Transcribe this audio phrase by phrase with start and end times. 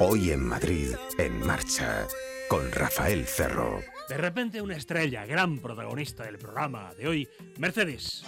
[0.00, 0.88] Hoy en Madrid,
[1.18, 2.08] en marcha,
[2.48, 3.80] con Rafael Cerro.
[4.08, 7.28] De repente una estrella, gran protagonista del programa de hoy,
[7.58, 8.24] Mercedes.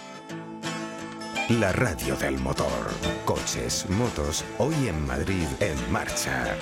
[1.49, 2.89] La radio del motor.
[3.25, 6.55] Coches, motos, hoy en Madrid, en marcha.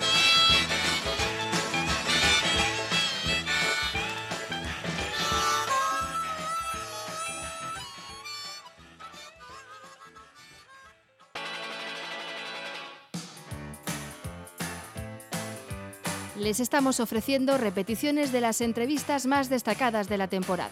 [16.56, 20.72] Les estamos ofreciendo repeticiones de las entrevistas más destacadas de la temporada.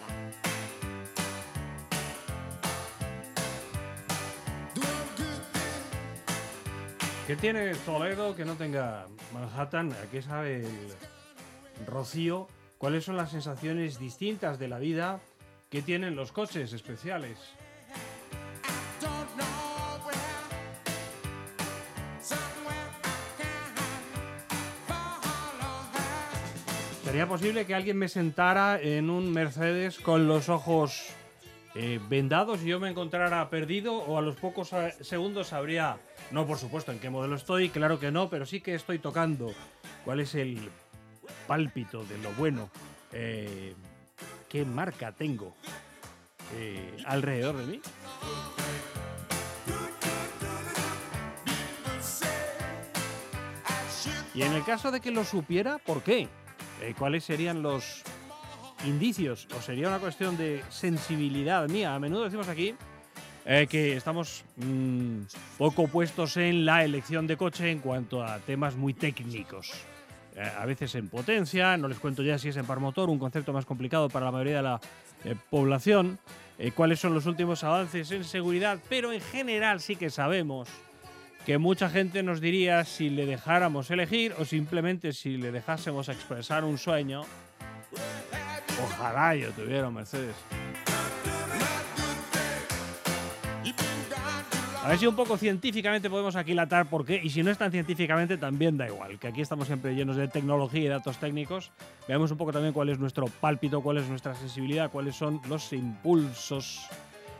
[7.26, 9.92] ¿Qué tiene Toledo que no tenga Manhattan?
[10.02, 15.20] Aquí sabe el Rocío cuáles son las sensaciones distintas de la vida
[15.68, 17.36] que tienen los coches especiales.
[27.14, 31.10] ¿Sería posible que alguien me sentara en un Mercedes con los ojos
[31.76, 35.96] eh, vendados y yo me encontrara perdido o a los pocos eh, segundos sabría,
[36.32, 39.54] no por supuesto en qué modelo estoy, claro que no, pero sí que estoy tocando
[40.04, 40.58] cuál es el
[41.46, 42.68] pálpito de lo bueno,
[43.12, 43.76] eh,
[44.48, 45.54] qué marca tengo
[47.06, 47.80] alrededor de mí.
[54.34, 56.28] Y en el caso de que lo supiera, ¿por qué?
[56.82, 58.02] Eh, ¿Cuáles serían los
[58.84, 59.48] indicios?
[59.56, 61.94] ¿O sería una cuestión de sensibilidad mía?
[61.94, 62.74] A menudo decimos aquí
[63.46, 65.20] eh, que estamos mm,
[65.58, 69.72] poco puestos en la elección de coche en cuanto a temas muy técnicos.
[70.34, 73.18] Eh, a veces en potencia, no les cuento ya si es en par motor, un
[73.18, 74.80] concepto más complicado para la mayoría de la
[75.24, 76.18] eh, población.
[76.74, 80.68] cuáles son los últimos avances en seguridad, pero en general sí que sabemos
[81.44, 86.64] que mucha gente nos diría si le dejáramos elegir o simplemente si le dejásemos expresar
[86.64, 87.22] un sueño.
[88.82, 90.34] Ojalá yo tuviera Mercedes.
[94.82, 97.72] A ver si un poco científicamente podemos aquilatar por qué, y si no es tan
[97.72, 101.72] científicamente también da igual, que aquí estamos siempre llenos de tecnología y datos técnicos.
[102.06, 105.72] Veamos un poco también cuál es nuestro pálpito, cuál es nuestra sensibilidad, cuáles son los
[105.72, 106.86] impulsos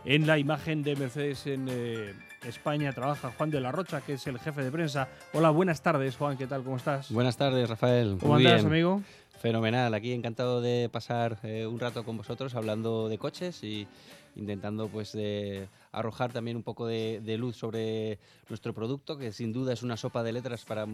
[0.06, 2.14] en la imagen de Mercedes en eh,
[2.46, 2.92] España.
[2.92, 5.08] Trabaja Juan de la Rocha, que es el jefe de prensa.
[5.32, 6.62] Hola, buenas tardes, Juan, ¿qué tal?
[6.62, 7.10] ¿Cómo estás?
[7.10, 8.16] Buenas tardes, Rafael.
[8.20, 8.72] ¿Cómo Muy andas, bien.
[8.72, 9.02] amigo?
[9.40, 9.92] Fenomenal.
[9.94, 13.86] Aquí encantado de pasar eh, un rato con vosotros hablando de coches y
[14.36, 18.18] intentando pues de arrojar también un poco de, de luz sobre
[18.48, 20.86] nuestro producto, que sin duda es una sopa de letras para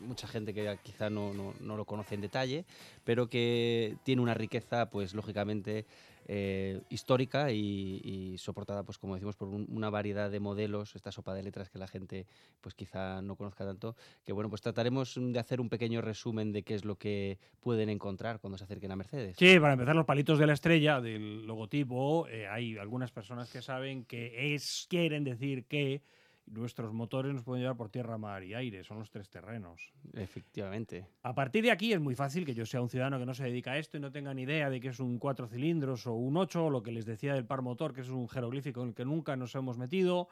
[0.00, 2.64] mucha gente que quizá no, no- no lo conoce en detalle,
[3.04, 5.84] pero que tiene una riqueza, pues lógicamente
[6.26, 11.34] eh, histórica y, soportada, pues como decimos, por un- una variedad de modelos, esta sopa
[11.34, 12.26] de letras que la gente
[12.60, 16.62] pues quizá no conozca tanto, que bueno, pues trataremos de hacer un pequeño resumen de
[16.62, 19.36] qué es lo que pueden encontrar cuando se acerquen a Mercedes.
[19.38, 23.62] Sí, para empezar, los palitos de la estrella del logotipo, eh, hay algunas personas que
[23.62, 26.02] saben que es, quieren decir que
[26.46, 29.92] nuestros motores nos pueden llevar por tierra, mar y aire, son los tres terrenos.
[30.12, 31.06] Efectivamente.
[31.22, 33.44] A partir de aquí es muy fácil que yo sea un ciudadano que no se
[33.44, 36.14] dedica a esto y no tenga ni idea de que es un cuatro cilindros o
[36.14, 38.88] un 8, o lo que les decía del par motor, que es un jeroglífico en
[38.88, 40.28] el que nunca nos hemos metido,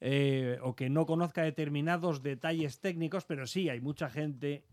[0.00, 4.64] eh, o que no conozca determinados detalles técnicos, pero sí hay mucha gente,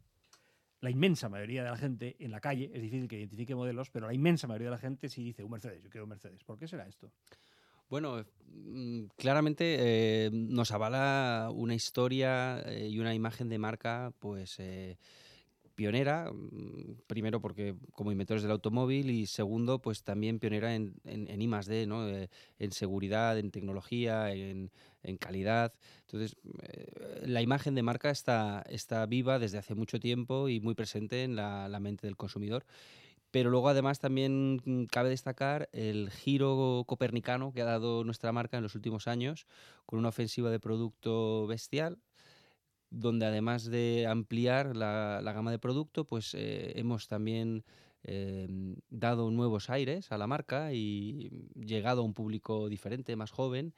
[0.82, 4.08] la inmensa mayoría de la gente en la calle, es difícil que identifique modelos, pero
[4.08, 6.44] la inmensa mayoría de la gente sí dice un Mercedes, yo quiero un Mercedes.
[6.44, 7.12] ¿Por qué será esto?
[7.92, 14.56] Bueno, mm, claramente eh, nos avala una historia eh, y una imagen de marca, pues
[14.60, 14.98] eh,
[15.76, 21.28] pionera, mm, primero porque como inventores del automóvil y segundo, pues también pionera en, en,
[21.30, 22.08] en I+D, ¿no?
[22.08, 24.72] Eh, en seguridad, en tecnología, en,
[25.20, 25.74] calidad.
[26.06, 28.64] Entonces, eh, la imagen de marca está,
[29.10, 32.64] viva desde hace mucho tiempo y muy presente en la mente del consumidor.
[33.32, 38.58] Pero luego además también mm, cabe destacar el giro copernicano que ha dado nuestra marca
[38.58, 39.48] en los últimos años
[39.86, 42.00] con una ofensiva de producto bestial
[42.92, 47.64] donde además de ampliar la, gama de producto, pues eh, hemos también
[48.04, 48.48] eh,
[48.90, 53.74] dado nuevos aires a la marca y llegado a un público diferente, más joven.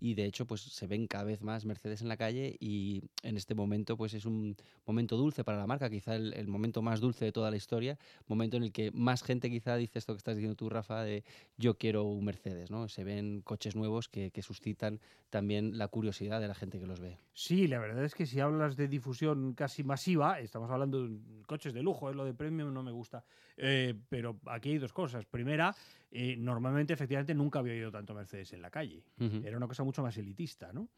[0.00, 3.36] Y de hecho, pues se ven cada vez más Mercedes en la calle y en
[3.36, 4.56] este momento, pues es un
[4.86, 8.56] momento dulce para la marca, quizá el, momento más dulce de toda la historia, momento
[8.56, 11.24] en el que más gente quizá dice esto que estás diciendo tú, Rafa, de
[11.56, 12.88] yo quiero un Mercedes, ¿no?
[12.88, 15.00] Se ven coches nuevos que, que suscitan
[15.30, 17.18] también la curiosidad de la gente que los ve.
[17.32, 21.74] Sí, la verdad es que si hablas de difusión casi masiva, estamos hablando de coches
[21.74, 22.14] de lujo, ¿eh?
[22.14, 23.24] lo de premium no me gusta.
[23.56, 25.24] Eh, pero aquí hay dos cosas.
[25.26, 25.74] Primera,
[26.10, 29.04] eh, normalmente, efectivamente, nunca había oído tanto Mercedes en la calle.
[29.44, 30.88] Era una cosa mucho más elitista, ¿no?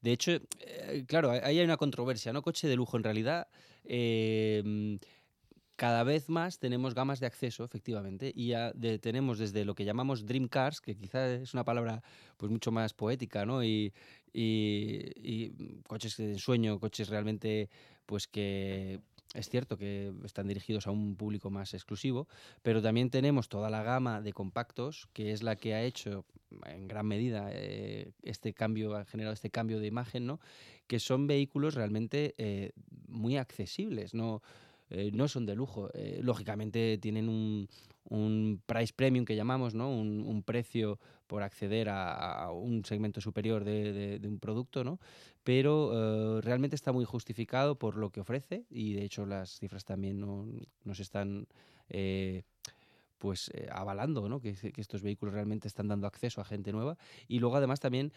[0.00, 2.42] De hecho, eh, claro, ahí hay una controversia, ¿no?
[2.42, 3.48] Coche de lujo, en realidad,
[3.84, 4.98] eh,
[5.76, 9.84] cada vez más tenemos gamas de acceso, efectivamente, y ya de- tenemos desde lo que
[9.84, 12.02] llamamos Dream Cars, que quizás es una palabra
[12.36, 13.62] pues mucho más poética, ¿no?
[13.62, 13.92] Y,
[14.32, 15.52] y- y,
[15.86, 17.70] coches de ensueño, coches realmente,
[18.06, 19.00] pues que
[19.34, 22.28] es cierto que están dirigidos a un público más exclusivo,
[22.62, 26.24] pero también tenemos toda la gama de compactos, que es la que ha hecho
[26.66, 30.40] en gran medida eh, este cambio, ha generado este cambio de imagen, ¿no?
[30.86, 32.72] Que son vehículos realmente eh,
[33.06, 34.42] muy accesibles, ¿no?
[34.88, 35.90] eh, no son de lujo.
[36.22, 37.68] lógicamente tienen un,
[38.64, 39.90] price premium que llamamos, ¿no?
[39.90, 40.98] Un precio
[41.28, 44.98] por acceder a, a un segmento superior de, de- un producto, ¿no?
[45.44, 49.84] Pero eh, realmente está muy justificado por lo que ofrece y de hecho las cifras
[49.84, 50.46] también no-
[50.84, 51.46] nos están
[51.90, 52.42] eh,
[53.18, 54.40] pues eh, avalando ¿no?
[54.40, 56.96] que, estos vehículos realmente están dando acceso a gente nueva
[57.28, 58.12] y luego además también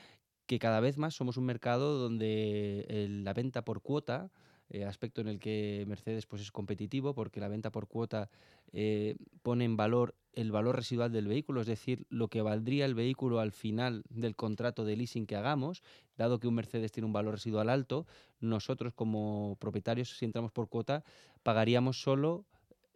[0.46, 4.32] que cada vez más somos un mercado donde la venta por cuota
[4.74, 8.30] eh, aspecto en el que Mercedes pues, es competitivo porque la venta por cuota
[8.72, 12.96] eh, pone en valor el valor residual del vehículo, es decir, lo que valdría el
[12.96, 15.84] vehículo al final del contrato de leasing que hagamos,
[16.18, 18.06] dado que un Mercedes tiene un valor residual alto,
[18.40, 21.04] nosotros como propietarios, si entramos por cuota,
[21.44, 22.46] pagaríamos solo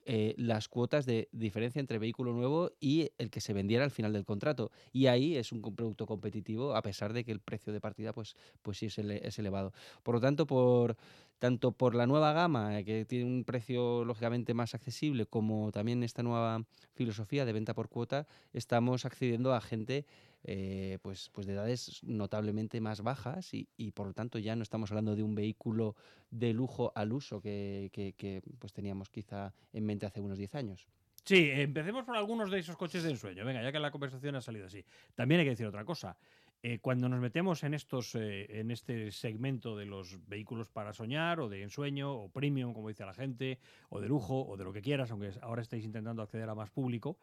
[0.06, 4.14] eh, las cuotas de diferencia entre vehículo nuevo y el que se vendiera al final
[4.14, 4.72] del contrato.
[4.94, 8.36] Y ahí es un producto competitivo, a pesar de que el precio de partida pues,
[8.62, 9.74] pues sí es, es elevado.
[10.04, 10.96] Por lo tanto, por,
[11.40, 16.04] tanto por la nueva gama, eh, que tiene un precio lógicamente más accesible, como también
[16.04, 16.64] esta nueva
[16.94, 20.06] filosofía de venta por cuota, estamos accediendo a gente
[20.48, 24.92] eh, pues, pues de edades notablemente más bajas y, por lo tanto ya no estamos
[24.92, 25.96] hablando de un vehículo
[26.30, 30.88] de lujo al uso que, pues teníamos quizá en mente hace unos 10 años.
[31.24, 33.44] Sí, empecemos por algunos de esos coches de ensueño.
[33.44, 34.86] Venga, ya que la conversación ha salido así.
[35.16, 36.16] También hay que decir otra cosa.
[36.62, 41.40] Eh, cuando nos metemos en estos, eh, en este segmento de los vehículos para soñar,
[41.40, 43.58] o de ensueño, o premium, como dice la gente,
[43.90, 46.70] o de lujo, o de lo que quieras, aunque ahora estáis intentando acceder a más
[46.70, 47.18] público,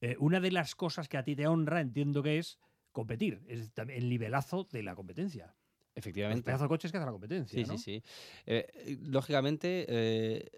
[0.00, 2.58] eh, una de las cosas que a ti te honra, entiendo que es
[2.92, 5.54] competir, es el nivelazo de la competencia.
[5.94, 6.42] Efectivamente.
[6.42, 7.64] pedazos de coches que hace la competencia.
[7.64, 7.78] Sí, ¿no?
[7.78, 8.02] sí, sí.
[8.44, 10.50] Eh, lógicamente, eh,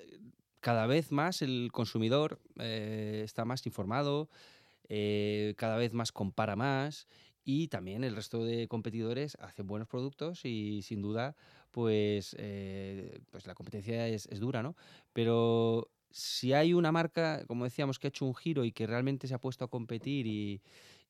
[0.61, 4.29] cada vez más el consumidor está más informado,
[4.89, 7.07] cada vez más compara más
[7.51, 11.35] y también el resto de competidores hacen buenos productos y sin duda,
[11.71, 14.77] pues, eh, pues la competencia es, es dura, ¿no?
[15.15, 19.29] Pero si hay una marca, como decíamos, que ha hecho un giro y que realmente
[19.29, 20.63] se ha puesto a competir y,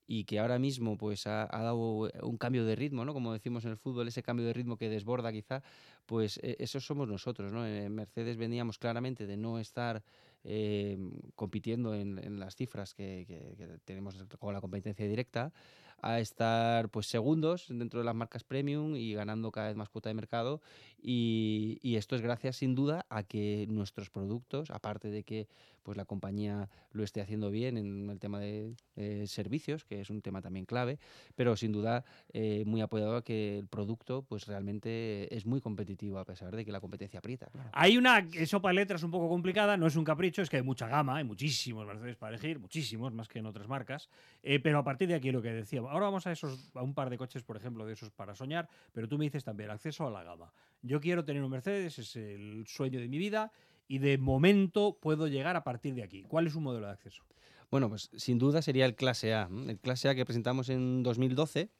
[0.06, 3.12] y que ahora mismo pues ha, dado un cambio de ritmo, ¿no?
[3.14, 5.62] Como decimos en el fútbol, ese cambio de ritmo que desborda quizá,
[6.06, 7.66] pues eh, esos somos nosotros, ¿no?
[7.66, 10.02] En Mercedes veníamos claramente de no estar
[10.44, 10.98] eh,
[11.34, 15.52] compitiendo en, las cifras que- que tenemos con la competencia directa
[16.00, 20.08] a estar pues segundos dentro de las marcas premium y ganando cada vez más cuota
[20.08, 20.60] de mercado.
[21.00, 25.48] Y, y esto es gracias sin duda a que nuestros productos aparte de que
[25.88, 30.10] pues la compañía lo esté haciendo bien en el tema de eh, servicios que es
[30.10, 30.98] un tema también clave
[31.34, 32.04] pero sin duda
[32.34, 36.66] eh, muy apoyado a que el producto pues realmente es muy competitivo a pesar de
[36.66, 37.48] que la competencia aprieta.
[37.72, 40.62] Hay una sopa de letras un poco complicada, no es un capricho, es que hay
[40.62, 44.10] mucha gama, hay muchísimos Mercedes para elegir, muchísimos, más que en otras marcas.
[44.42, 46.92] Eh, pero a partir de aquí lo que decía, ahora vamos a esos a un
[46.92, 50.06] par de coches, por ejemplo, de esos para soñar, pero tú me dices también acceso
[50.06, 50.52] a la gama.
[50.82, 53.52] Yo quiero tener un Mercedes, es el sueño de mi vida,
[53.88, 56.22] y de momento puedo llegar a partir de aquí.
[56.22, 57.24] ¿Cuál es un modelo de acceso?
[57.70, 59.48] Bueno, pues sin duda sería el clase A.
[59.66, 61.70] El clase A que presentamos en 2012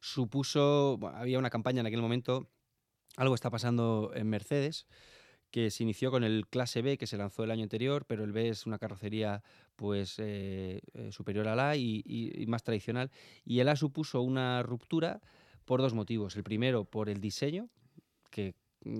[0.00, 2.48] supuso, había una campaña en aquel momento,
[3.16, 4.86] algo está pasando en Mercedes,
[5.50, 8.32] que se inició con el clase B que se lanzó el año anterior, pero el
[8.32, 9.42] B es una carrocería
[9.76, 13.10] pues eh, eh, superior al A y, y- y más tradicional.
[13.44, 15.20] Y el A supuso una ruptura
[15.66, 16.36] por dos motivos.
[16.36, 17.68] El primero, por el diseño,
[18.30, 18.54] que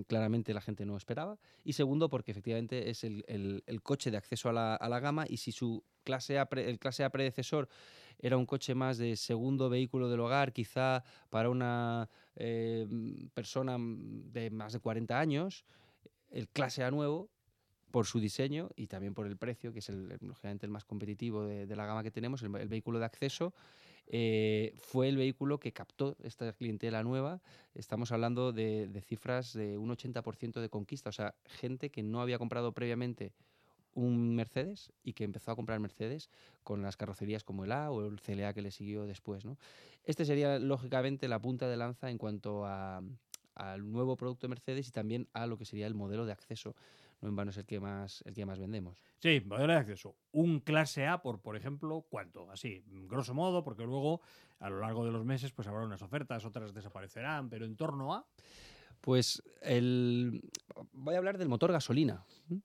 [0.07, 1.39] claramente la gente no esperaba.
[1.65, 5.85] Y segundo, porque efectivamente es el, coche de acceso a la, gama y si su
[6.05, 7.69] clase A, el clase A predecesor
[8.19, 13.79] era un coche más de segundo vehículo del hogar, quizá para una eh, mm, persona
[13.79, 15.65] mm, de más de 40 años,
[16.31, 17.31] el clase A nuevo
[17.91, 21.45] por su diseño y también por el precio, que es el, lógicamente el más competitivo
[21.45, 23.53] de, de la gama que tenemos, el, el vehículo de acceso,
[24.07, 27.41] eh, fue el vehículo que captó esta clientela nueva.
[27.75, 32.39] Estamos hablando de, cifras de un 80% de conquista, o sea, gente que no había
[32.39, 33.33] comprado previamente
[33.95, 36.31] un Mercedes y que empezó a comprar Mercedes
[36.63, 39.45] con las carrocerías como el A o el CLA que le siguió después.
[39.45, 39.59] ¿no?
[40.05, 44.93] Este sería lógicamente la punta de lanza en cuanto al nuevo producto de Mercedes y
[44.93, 46.75] también a lo que sería el modelo de acceso.
[47.23, 49.03] No en vano es el que más, el que más vendemos.
[49.21, 50.17] Sí, modelo de acceso.
[50.33, 52.51] Un clase A por, por ejemplo, ¿cuánto?
[52.51, 54.21] Así, grosso modo, porque luego
[54.59, 58.15] a lo largo de los meses pues habrá unas ofertas, otras desaparecerán, pero en torno
[58.15, 58.27] a...
[59.01, 60.43] Pues el...
[60.93, 62.25] voy a hablar del motor gasolina,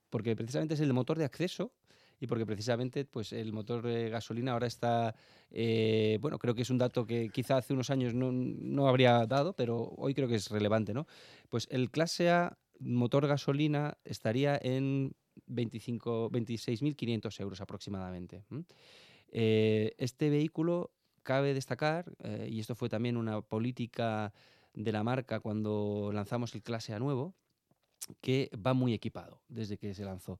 [0.10, 1.74] porque precisamente es el motor de acceso
[2.20, 5.16] y porque precisamente pues, el motor de gasolina ahora está,
[5.52, 9.26] eh, bueno, creo que es un dato que quizá hace unos años no, no, habría
[9.26, 11.08] dado, pero hoy creo que es relevante, ¿no?
[11.50, 15.16] Pues el clase A motor gasolina estaría en
[15.48, 18.44] 26.500 euros aproximadamente.
[19.30, 20.92] Eh, este vehículo
[21.24, 24.34] cabe destacar, eh, y esto fue también una política
[24.74, 27.36] de la marca cuando lanzamos el clase A nuevo,
[28.22, 30.40] que va muy equipado desde que se lanzó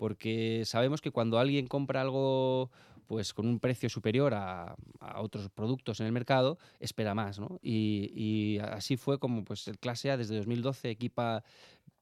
[0.00, 2.70] porque sabemos que cuando alguien compra algo
[3.06, 4.74] pues con un precio superior a,
[5.16, 7.58] otros productos en el mercado, espera más, ¿no?
[7.62, 11.44] Y, así fue como pues el clase A desde 2012 equipa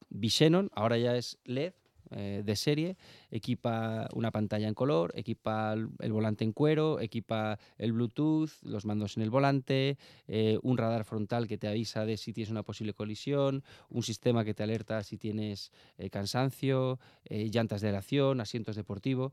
[0.07, 1.73] Visenon, ahora ya es LED,
[2.11, 2.97] eh, de serie,
[3.29, 9.15] equipa una pantalla en color, equipa el, volante en cuero, equipa el Bluetooth, los mandos
[9.15, 9.97] en el volante,
[10.27, 14.43] eh, un radar frontal que te avisa de si tienes una posible colisión, un sistema
[14.43, 16.99] que te alerta si tienes eh, cansancio,
[17.29, 19.31] llantas de aleación, asientos deportivos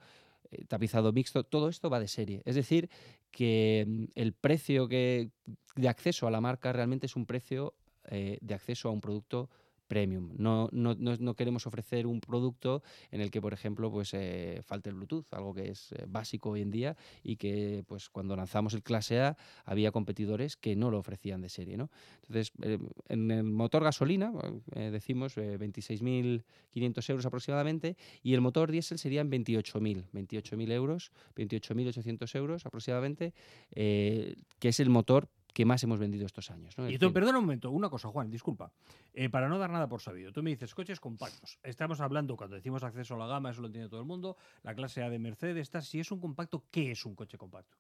[0.68, 2.42] tapizado mixto, todo esto va de serie.
[2.45, 2.88] Es decir,
[3.33, 5.30] que mm, el precio que,
[5.75, 7.75] de acceso a la marca realmente es un precio
[8.09, 9.50] de acceso a un producto
[9.86, 10.32] premium.
[10.36, 14.90] No, no, no, queremos ofrecer un producto en el que, por ejemplo, pues eh, falte
[14.90, 18.74] el Bluetooth, algo que es eh, básico hoy en día y que pues cuando lanzamos
[18.74, 21.76] el clase A había competidores que no lo ofrecían de serie.
[21.76, 21.90] ¿no?
[22.22, 22.78] Entonces, eh,
[23.08, 24.32] en el motor gasolina,
[24.74, 33.32] decimos 26.500 euros aproximadamente, y el motor diésel serían 28.000, 28.000 euros, 28.800 euros aproximadamente,
[33.70, 36.75] que es el motor que más hemos vendido estos años.
[36.86, 38.70] Y tú, perdona un momento, una cosa, Juan, disculpa.
[39.14, 41.58] Eh, para no dar nada por sabido, tú me dices coches compactos.
[41.62, 44.75] Estamos hablando, cuando decimos acceso a la gama, eso lo entiende todo el mundo, la
[44.75, 47.78] clase A de Mercedes, está, si es un compacto, ¿qué es un coche compacto?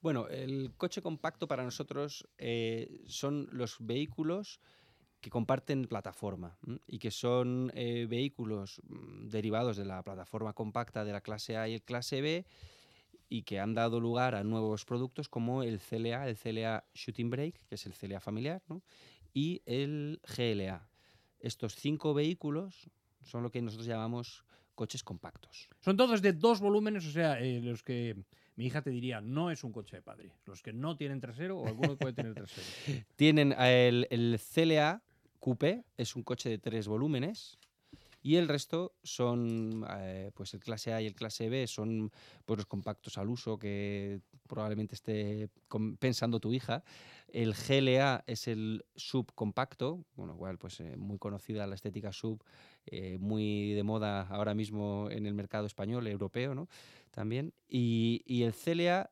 [0.00, 4.60] Bueno, el coche compacto para nosotros eh, son los vehículos
[5.20, 6.56] que comparten plataforma
[6.86, 11.66] y que son eh, vehículos mm, derivados de la plataforma compacta de la clase A
[11.66, 12.46] y el clase B
[13.28, 17.60] y que han dado lugar a nuevos productos como el CLA, el CLA Shooting Brake,
[17.68, 18.62] que es el CLA familiar,
[19.34, 20.88] y el GLA.
[21.40, 22.88] Estos cinco vehículos
[23.22, 25.68] son lo que nosotros llamamos coches compactos.
[25.80, 28.16] Son todos de dos volúmenes, o sea, eh, los que
[28.56, 30.32] mi hija te diría, no es un coche de padre.
[30.44, 32.66] Los que no tienen trasero o alguno puede tener trasero.
[33.16, 35.02] Tienen el, el CLA
[35.40, 37.58] Coupé, es un coche de tres volúmenes,
[38.26, 42.10] y el resto son, eh, pues el clase A y el clase B son
[42.44, 45.48] pues, los compactos al uso que probablemente esté
[46.00, 46.82] pensando tu hija.
[47.28, 52.42] El GLA es el subcompacto, bueno, igual pues eh, muy conocida la estética sub,
[52.86, 56.66] eh, muy de moda ahora mismo en el mercado español, europeo, ¿no?
[57.12, 57.54] También.
[57.68, 59.08] Y, y el CLA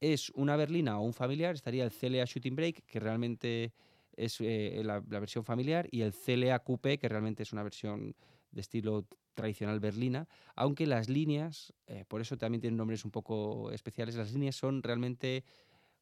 [0.00, 3.72] es una berlina o un familiar, estaría el CLA Shooting Brake, que realmente
[4.16, 8.14] es la, la, versión familiar, y el CLA Coupe, que realmente es una versión
[8.54, 13.70] de estilo tradicional berlina, aunque las líneas, eh, por eso también tienen nombres un poco
[13.72, 15.44] especiales, las líneas son realmente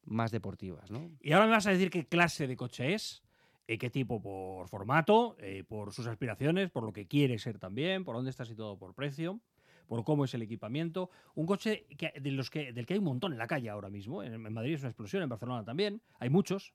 [0.05, 0.91] más deportivas.
[0.91, 1.11] ¿no?
[1.19, 3.23] Y ahora me vas a decir qué clase de coche es,
[3.67, 8.03] eh, qué tipo por formato, eh, por sus aspiraciones, por lo que quiere ser también,
[8.03, 9.41] por dónde está situado por precio
[9.85, 11.09] por cómo es el equipamiento.
[11.35, 13.89] Un coche que, de los que, del que hay un montón en la calle ahora
[13.89, 14.23] mismo.
[14.23, 16.01] En, Madrid es una explosión, en Barcelona también.
[16.19, 16.73] Hay muchos.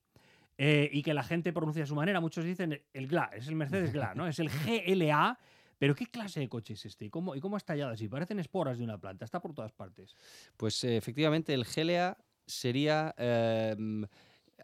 [0.58, 2.20] y que la gente pronuncia a su manera.
[2.20, 4.28] Muchos dicen el GLA, es el Mercedes GLA, ¿no?
[4.28, 5.38] Es el GLA
[5.78, 7.06] pero ¿qué clase de coche es este?
[7.06, 8.08] ¿Y cómo, y cómo está tallado así?
[8.08, 10.14] Parecen esporas de una planta, está por todas partes.
[10.56, 12.16] Pues eh, efectivamente el GLA
[12.46, 13.14] sería...
[13.16, 14.04] Em,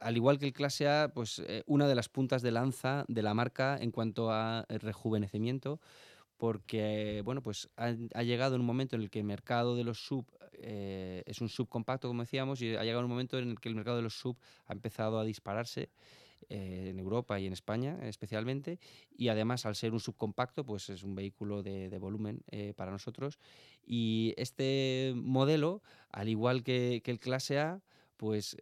[0.00, 3.23] al igual que el clase A, pues eh, una de las puntas de lanza de
[3.23, 5.80] la marca en cuanto a rejuvenecimiento,
[6.37, 7.92] porque bueno, pues ha,
[8.23, 12.09] llegado un momento en el que el mercado de los sub eh, es un subcompacto,
[12.09, 14.37] como decíamos, y ha llegado un momento en el que el mercado de los sub
[14.66, 15.90] ha empezado a dispararse
[16.48, 18.78] eh, en Europa y en España especialmente,
[19.16, 23.38] y además al ser un subcompacto, pues es un vehículo de, volumen eh, para nosotros.
[23.86, 27.82] Y este modelo, al igual que, el clase A,
[28.16, 28.56] pues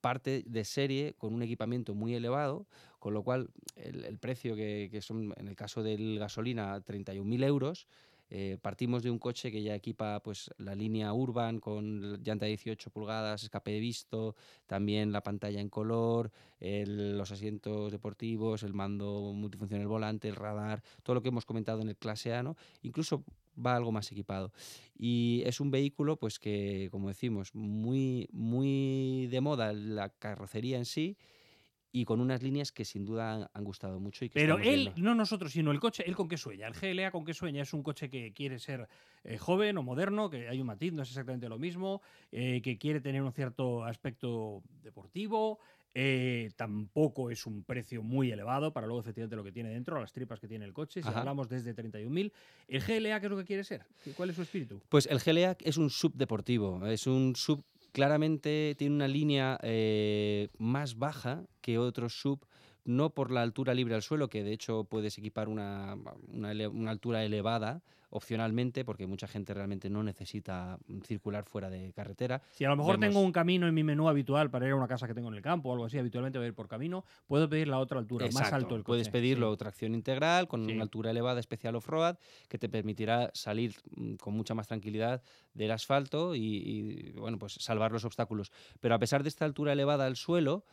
[0.00, 2.66] parte de serie con un equipamiento muy elevado,
[2.98, 7.86] con lo cual el, precio que, que, son, en el caso del gasolina, 31.000 euros,
[8.28, 12.50] eh, partimos de un coche que ya equipa pues, la línea Urban con llanta de
[12.50, 14.34] 18 pulgadas, escape de visto,
[14.66, 21.14] también la pantalla en color, los asientos deportivos, el mando multifuncional volante, el radar, todo
[21.14, 22.56] lo que hemos comentado en el clase A, ¿no?
[22.82, 23.24] incluso
[23.64, 24.52] va algo más equipado.
[24.98, 30.84] Y es un vehículo pues que, como decimos, muy, muy de moda la carrocería en
[30.84, 31.16] sí
[31.96, 34.26] y con unas líneas que sin duda han, gustado mucho.
[34.26, 35.00] Y que Pero él, viendo.
[35.00, 36.68] no nosotros, sino el coche, ¿él con qué sueña?
[36.68, 37.62] El GLA con qué sueña?
[37.62, 38.86] Es un coche que quiere ser
[39.24, 42.76] eh, joven o moderno, que hay un matiz, no es exactamente lo mismo, eh, que
[42.76, 45.58] quiere tener un cierto aspecto deportivo,
[45.94, 50.12] eh, tampoco es un precio muy elevado para luego efectivamente lo que tiene dentro, las
[50.12, 51.20] tripas que tiene el coche, si Ajá.
[51.20, 52.30] hablamos desde 31.000.
[52.68, 53.86] ¿El GLA qué es lo que quiere ser?
[54.14, 54.82] ¿Cuál es su espíritu?
[54.90, 57.64] Pues el GLA es un sub deportivo, es un sub
[57.96, 62.44] claramente tiene una línea eh, más baja que otros sub,
[62.84, 65.96] no por la altura libre al suelo, que de hecho puedes equipar una,
[66.88, 67.80] altura elevada
[68.16, 72.42] opcionalmente, porque mucha gente realmente no necesita circular fuera de carretera.
[72.52, 74.76] Si a lo mejor Vemos- tengo un camino en mi menú habitual para ir a
[74.76, 76.68] una casa que tengo en el campo o algo así, habitualmente voy a ir por
[76.68, 78.86] camino, puedo pedir la otra altura, más alto el coche.
[78.86, 79.58] Puedes pedirlo sí.
[79.58, 80.72] tracción integral con Sí.
[80.72, 82.16] una altura elevada especial off-road
[82.48, 85.22] que te permitirá salir mm, con mucha más tranquilidad
[85.54, 88.50] del asfalto y, y, bueno, pues salvar los obstáculos.
[88.80, 90.64] Pero a pesar de esta altura elevada al suelo,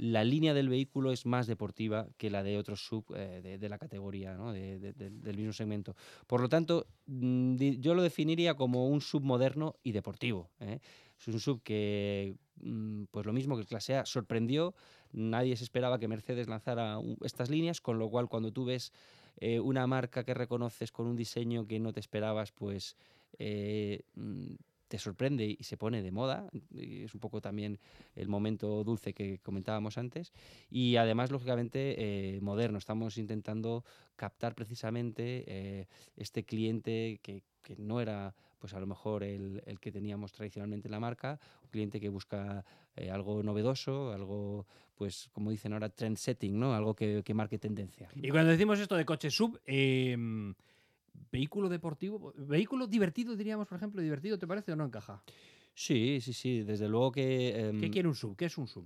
[0.00, 3.76] la línea del vehículo es más deportiva que la de otros sub eh, de, la
[3.76, 4.50] categoría, ¿no?
[4.50, 5.94] de- de- de- del mismo segmento.
[6.26, 10.48] Por lo tanto, mm, yo lo definiría como un sub moderno y deportivo.
[10.60, 10.78] ¿eh?
[11.18, 14.74] Es un sub que, mm, pues lo mismo que el Clase A, sorprendió.
[15.12, 18.92] Nadie se esperaba que Mercedes lanzara estas líneas, con lo cual cuando tú ves
[19.36, 22.96] eh, una marca que reconoces con un diseño que no te esperabas, pues
[23.38, 24.54] mm,
[24.90, 26.50] te sorprende y se pone de moda.
[26.74, 27.78] Y es un poco también
[28.16, 30.32] el momento dulce que comentábamos antes.
[30.68, 32.76] Y además, lógicamente, eh, moderno.
[32.76, 33.84] Estamos intentando
[34.16, 39.78] captar precisamente eh, este cliente que, que no era pues a lo mejor el, el
[39.78, 42.62] que teníamos tradicionalmente en la marca, un cliente que busca
[42.94, 44.66] eh, algo novedoso, algo,
[44.96, 46.74] pues como dicen ahora, trend setting, ¿no?
[46.74, 48.08] Algo que, que marque tendencia.
[48.16, 50.14] Y cuando decimos esto de coche sub, eh,
[51.30, 55.22] vehículo deportivo, vehículo divertido, diríamos, por ejemplo, divertido, ¿te parece o no encaja?
[55.74, 57.72] Sí, sí, sí, desde luego que...
[57.78, 58.36] ¿Qué em, quiere un sub?
[58.36, 58.84] ¿Qué es un sub?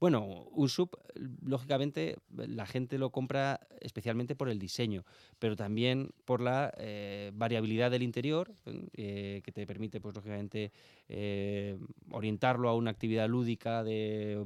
[0.00, 0.98] Bueno, un sub,
[1.44, 5.04] lógicamente, la gente lo compra especialmente por el diseño,
[5.38, 8.50] pero también por la eh, variabilidad del interior,
[8.94, 10.72] eh, que te permite, pues, lógicamente,
[11.06, 11.76] eh,
[12.12, 14.42] orientarlo a una actividad lúdica de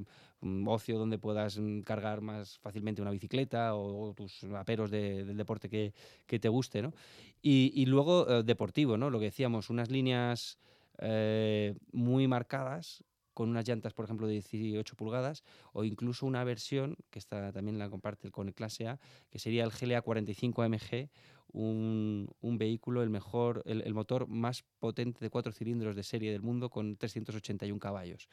[0.66, 5.36] ocio donde puedas mm, cargar más fácilmente una bicicleta o, o tus aperos de- del
[5.36, 5.92] deporte que,
[6.26, 6.92] que te guste, ¿no?
[7.42, 9.10] Y, y luego eh, deportivo, ¿no?
[9.10, 10.58] Lo que decíamos, unas líneas
[10.98, 15.42] eh, muy marcadas con unas llantas, por ejemplo, de 18 pulgadas,
[15.72, 19.64] o incluso una versión, que está, también la comparte con el Clase A, que sería
[19.64, 21.08] el GLA 45 AMG,
[21.52, 26.30] un, un vehículo, el mejor, el, el motor más potente de cuatro cilindros de serie
[26.30, 28.28] del mundo, con 381 caballos.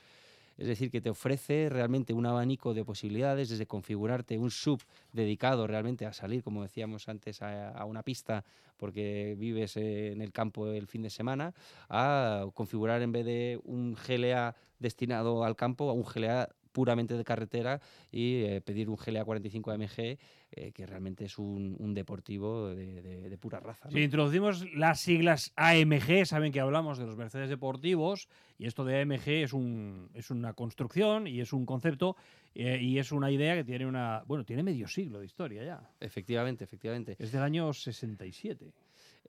[0.61, 4.79] Es decir, que te ofrece realmente un abanico de posibilidades, desde configurarte un sub
[5.11, 8.45] dedicado realmente a salir, como decíamos antes, a, una pista
[8.77, 11.55] porque vives eh, en el campo el fin de semana,
[11.89, 17.23] a configurar en vez de un GLA destinado al campo, a un GLA puramente de
[17.23, 17.81] carretera
[18.11, 23.01] y eh, pedir un GLA 45 AMG, eh, que realmente es un, un deportivo de,
[23.01, 23.85] de- de pura raza.
[23.89, 23.91] ¿no?
[23.91, 29.01] Si introducimos las siglas AMG, saben que hablamos de los Mercedes deportivos y esto de
[29.01, 32.15] AMG es, un, es una construcción y es un concepto
[32.53, 35.89] eh, y es una idea que tiene una, bueno, tiene medio siglo de historia ya.
[35.99, 37.15] Efectivamente, efectivamente.
[37.19, 38.73] Es del año 67.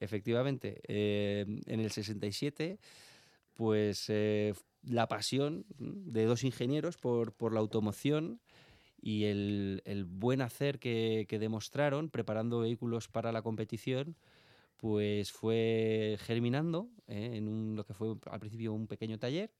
[0.00, 2.78] Efectivamente, eh, en el 67,
[3.54, 8.40] pues eh, la pasión de dos ingenieros por, por la automoción
[9.00, 14.16] y el, el buen hacer que, que demostraron preparando vehículos para la competición,
[14.76, 19.50] pues fue germinando eh, en un- lo que fue al principio un pequeño taller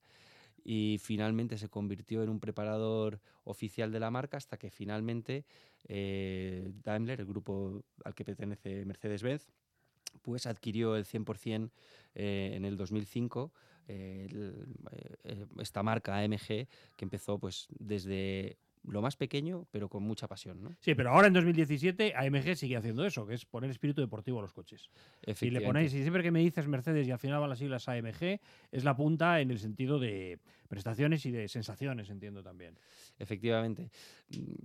[0.65, 5.45] y finalmente se convirtió en un preparador oficial de la marca hasta que finalmente
[5.89, 9.49] eh, Daimler, el grupo al que pertenece Mercedes-Benz,
[10.23, 11.71] pues adquirió el 100%
[12.15, 13.53] eh, en el 2005 eh, el- eh,
[15.59, 16.47] esta marca AMG
[16.97, 20.63] que empezó pues desde lo más pequeño pero con mucha pasión.
[20.63, 20.75] ¿no?
[20.81, 24.43] Sí, pero ahora en 2017 AMG sigue haciendo eso, que es poner espíritu deportivo a
[24.43, 24.91] los coches.
[25.35, 27.89] Si le ponéis, y siempre que me dices Mercedes y al final van las siglas
[27.89, 28.41] AMG,
[28.71, 32.79] es la punta en el sentido de prestaciones y de sensaciones, entiendo también.
[33.19, 33.91] Efectivamente.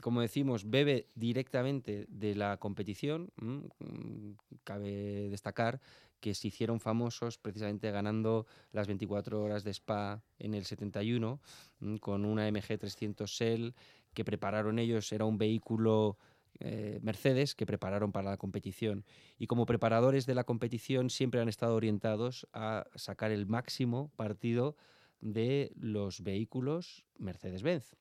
[0.02, 3.30] Como decimos, bebe directamente de la competición.
[3.38, 4.32] mm,
[4.64, 5.80] Cabe destacar
[6.20, 11.40] que se hicieron famosos precisamente ganando las 24 horas de Spa en el 71
[11.80, 13.76] mm, con una MG 300 Shell
[14.14, 15.12] que prepararon ellos.
[15.12, 16.18] Era un vehículo
[16.60, 19.06] eh, Mercedes que prepararon para la competición.
[19.38, 24.76] Y como preparadores de la competición siempre han estado orientados a sacar el máximo partido
[25.22, 27.96] de los vehículos Mercedes-Benz.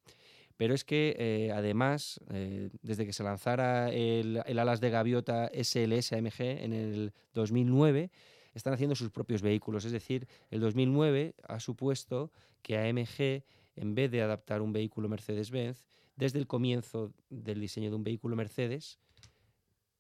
[0.56, 5.50] Pero es que eh, además, eh, desde que se lanzara el, el alas de gaviota
[5.52, 8.10] SLS AMG en el 2009,
[8.54, 9.84] están haciendo sus propios vehículos.
[9.84, 13.44] Es decir, el 2009 ha supuesto que AMG,
[13.76, 15.84] en vez de adaptar un vehículo Mercedes-Benz,
[16.16, 18.98] desde el comienzo del diseño de un vehículo Mercedes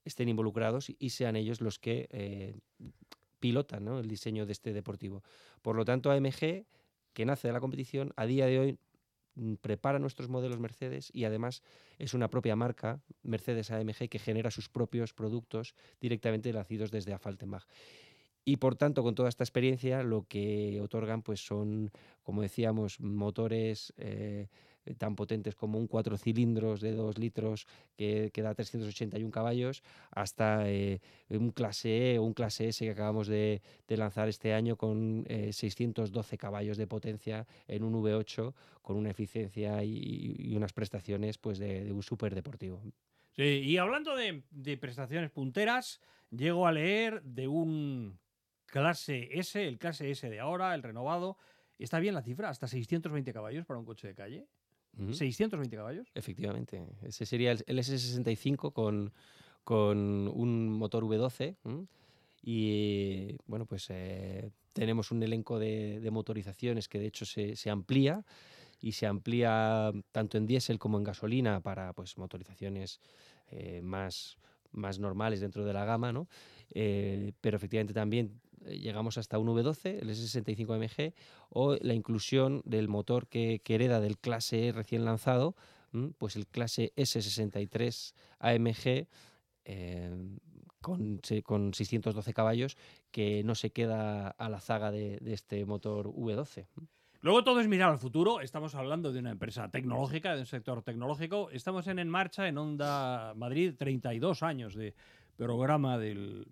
[0.04, 2.54] estén involucrados y sean ellos los que eh,
[3.40, 5.22] pilotan el diseño de este deportivo.
[5.60, 6.64] Por lo tanto, AMG,
[7.12, 8.78] que nace de la competición, a día de hoy
[9.60, 11.62] prepara nuestros modelos Mercedes y además
[11.98, 17.64] es una propia marca, Mercedes AMG, que genera sus propios productos directamente nacidos desde Affaltenbach.
[18.44, 21.90] Y por tanto, con toda esta experiencia, lo que otorgan pues son,
[22.22, 24.48] como decíamos, motores eh,
[24.94, 31.00] tan potentes como un cuatro cilindros de 2 litros que, da 381 caballos, hasta eh,
[31.30, 36.34] un clase E o un clase S que acabamos de, lanzar este año con 612
[36.34, 41.92] eh, caballos de potencia en un V8 con una eficiencia y, unas prestaciones pues de,
[41.92, 42.80] un súper deportivo.
[43.32, 48.18] Sí, y hablando de, de prestaciones punteras, llego a leer de un
[48.66, 51.36] clase S, el clase S de ahora, el renovado.
[51.78, 54.46] Está bien la cifra, hasta 620 caballos para un coche de calle.
[55.12, 56.08] 620 caballos.
[56.14, 56.82] Efectivamente.
[57.02, 59.12] Ese sería el, S65 con,
[59.64, 61.56] con un motor V12.
[62.42, 68.24] Y bueno, pues eh, tenemos un elenco de, motorizaciones que de hecho se, se, amplía
[68.80, 73.00] y se amplía tanto en diésel como en gasolina para pues motorizaciones
[73.50, 74.38] eh, más,
[74.72, 76.28] más normales dentro de la gama, ¿no?
[76.70, 81.14] Eh, pero efectivamente también llegamos hasta un V12, el S65MG,
[81.50, 85.54] o la inclusión del motor que, hereda del clase E recién lanzado,
[86.18, 89.08] pues el clase S63 AMG
[89.64, 90.10] eh,
[90.80, 92.76] con, con, 612 caballos,
[93.10, 96.66] que no se queda a la zaga de, este motor V12.
[97.22, 98.40] Luego todo es mirar al futuro.
[98.40, 101.50] Estamos hablando de una empresa tecnológica, de un sector tecnológico.
[101.50, 104.94] Estamos en En Marcha, en Onda Madrid, 32 años de,
[105.36, 106.46] programa del,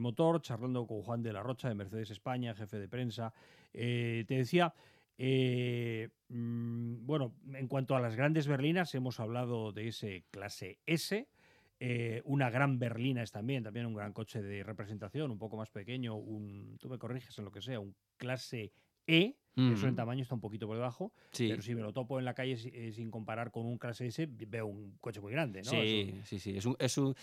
[0.00, 3.32] motor, charlando con Juan de la Rocha de Mercedes España, jefe de prensa.
[3.72, 4.74] Eh, te decía,
[5.18, 11.28] eh, mm, bueno, en cuanto a las grandes berlinas, hemos hablado de ese clase S.
[11.80, 15.70] Eh, una gran berlina es también, también un gran coche de representación, un poco más
[15.70, 18.72] pequeño, un, tú me corriges en lo que sea, un clase
[19.06, 22.24] E, eso en tamaño está un poquito por debajo, pero si me lo topo en
[22.24, 25.70] la calle eh, sin comparar con un clase S, veo un coche muy grande, ¿no?
[25.70, 26.56] Sí, sí, sí.
[26.56, 27.14] Es un, es un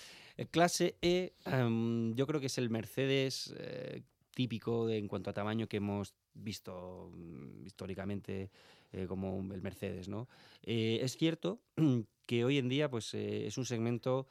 [0.51, 4.03] clase E, em, yo creo que es el Mercedes eh,
[4.35, 8.51] típico en cuanto a tamaño que hemos visto mm, históricamente
[8.91, 10.27] eh, como el Mercedes, ¿no?
[10.61, 11.61] es cierto
[12.27, 14.27] que hoy en día, pues, es un segmento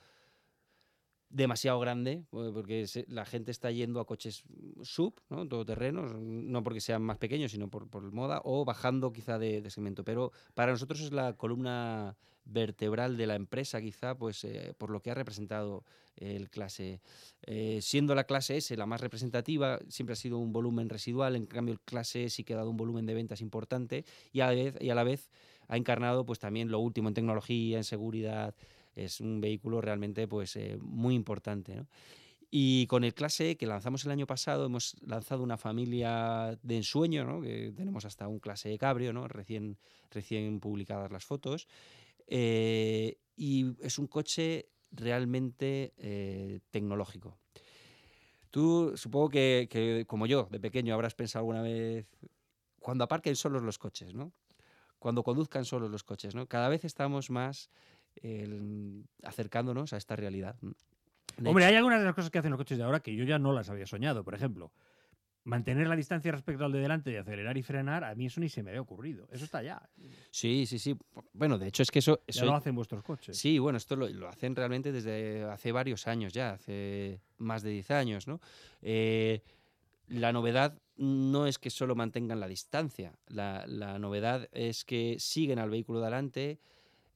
[1.30, 4.44] demasiado grande, porque la gente está yendo a coches
[4.82, 5.46] sub, ¿no?
[5.46, 10.04] todoterrenos, no porque sean más pequeños, sino por, por moda, o bajando quizá de, segmento.
[10.04, 15.00] Pero para nosotros es la columna vertebral de la empresa, quizá, pues eh, por lo
[15.00, 15.84] que ha representado
[16.16, 17.00] el clase.
[17.42, 21.44] Eh, siendo la clase S la más representativa, siempre ha sido un volumen residual, en
[21.44, 24.46] cambio el clase S sí que ha dado un volumen de ventas importante y a
[24.46, 25.30] la vez, y a la vez
[25.68, 28.54] ha encarnado pues también lo último en tecnología, en seguridad,
[29.04, 31.84] es un vehículo realmente pues, eh, muy importante.
[32.50, 36.76] Y con el clase E que lanzamos el año pasado, hemos lanzado una familia de
[36.76, 39.28] ensueño, que tenemos hasta un clase E cabrio, ¿no?
[39.28, 39.76] recién,
[40.10, 41.68] recién publicadas las fotos.
[42.26, 47.38] Eh, y es un coche realmente eh, tecnológico.
[48.50, 52.06] Tú supongo que, como yo, de pequeño, habrás pensado alguna vez,
[52.80, 54.32] cuando aparquen solos los coches, ¿no?
[54.98, 56.46] Cuando conduzcan solos los coches, ¿no?
[56.46, 57.70] Cada vez estamos más
[59.22, 60.56] acercándonos a esta realidad.
[61.44, 63.38] Hombre, hay algunas de las cosas que hacen los coches de ahora que yo ya
[63.38, 64.24] no las había soñado.
[64.24, 64.72] Por ejemplo,
[65.44, 68.48] mantener la distancia respecto al de delante y acelerar y frenar, a mí eso ni
[68.48, 69.26] se me había ocurrido.
[69.30, 69.88] Eso está ya.
[70.30, 70.96] Sí, sí, sí.
[71.32, 72.20] Bueno, de hecho es que eso...
[72.26, 73.36] eso ya lo hacen vuestros coches.
[73.38, 77.90] Sí, bueno, esto lo, hacen realmente desde hace varios años ya, hace más de 10
[77.92, 78.40] años, ¿no?
[78.82, 79.42] Eh,
[80.08, 85.58] la novedad no es que solo mantengan la distancia, la, la novedad es que siguen
[85.58, 86.58] al vehículo delante,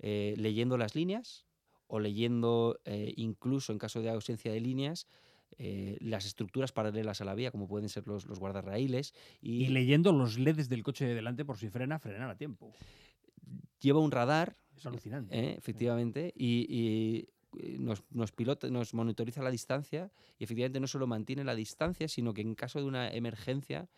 [0.03, 1.47] eh, leyendo las líneas
[1.87, 5.07] o leyendo eh, incluso en caso de ausencia de líneas
[5.59, 9.15] eh, las estructuras paralelas a la vía, como pueden ser los, los guardarraíles.
[9.41, 12.73] Y, leyendo los LEDs del coche de delante por si frena, frenar a tiempo.
[13.81, 14.57] Lleva un radar.
[14.77, 15.57] Es alucinante.
[15.57, 16.33] efectivamente.
[16.37, 17.29] Y,
[17.79, 22.33] nos, nos, pilota, nos monitoriza la distancia y efectivamente no solo mantiene la distancia, sino
[22.33, 23.91] que en caso de una emergencia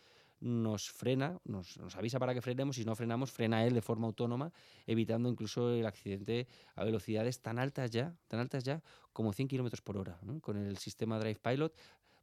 [0.45, 4.07] nos frena, nos, avisa para que frenemos y si no frenamos, frena él de forma
[4.07, 4.53] autónoma,
[4.87, 8.83] evitando incluso el accidente a velocidades tan altas ya, tan altas ya
[9.15, 10.21] como 100 kilómetros por hora.
[10.43, 11.75] Con el sistema Drive Pilot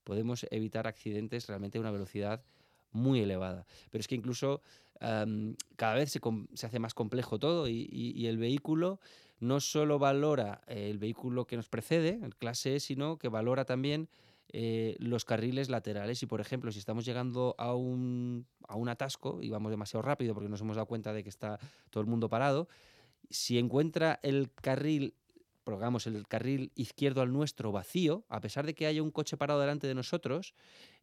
[0.04, 2.44] podemos evitar accidentes realmente a una velocidad
[2.92, 3.66] muy elevada.
[3.90, 4.62] Pero es que incluso
[5.00, 6.22] cada vez se,
[6.54, 9.00] se, hace más complejo todo y, el vehículo
[9.40, 14.10] no solo valora el vehículo que nos precede, el clase E, sino que valora también
[14.54, 16.22] eh, los carriles laterales.
[16.24, 20.34] Y, por ejemplo, si estamos llegando a un, a un atasco y vamos demasiado rápido
[20.34, 21.60] porque nos hemos dado cuenta de que está
[21.90, 22.68] todo el mundo parado,
[23.30, 25.16] si encuentra el carril,
[25.66, 29.60] digamos, el carril izquierdo al nuestro vacío, a pesar de que haya un coche parado
[29.60, 30.54] delante de nosotros,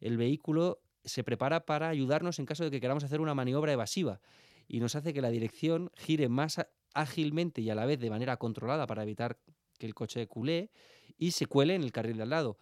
[0.01, 4.21] el vehículo se prepara para ayudarnos en caso de que queramos hacer una maniobra evasiva
[4.67, 6.61] y nos hace que la dirección gire más
[6.93, 9.39] ágilmente y a la vez de manera controlada para evitar
[9.79, 10.71] que el coche culé
[11.17, 12.59] y se cuele en el carril de al lado.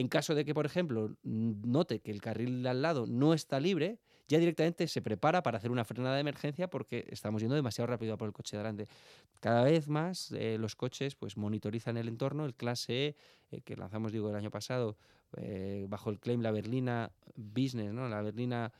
[0.00, 3.98] En caso de que, por ejemplo, note que el carril al lado no está libre,
[4.28, 8.16] ya directamente se prepara para hacer una frenada de emergencia porque estamos yendo demasiado rápido
[8.16, 8.88] por el coche de delante.
[9.40, 13.16] Cada vez más eh, los coches pues monitorizan el entorno, el clase E,
[13.50, 14.96] eh, que lanzamos digo el año pasado,
[15.36, 18.08] eh, bajo el claim la berlina business, ¿no?
[18.08, 18.72] la berlina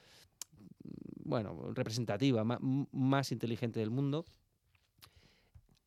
[1.23, 4.25] bueno, representativa, más, inteligente del mundo,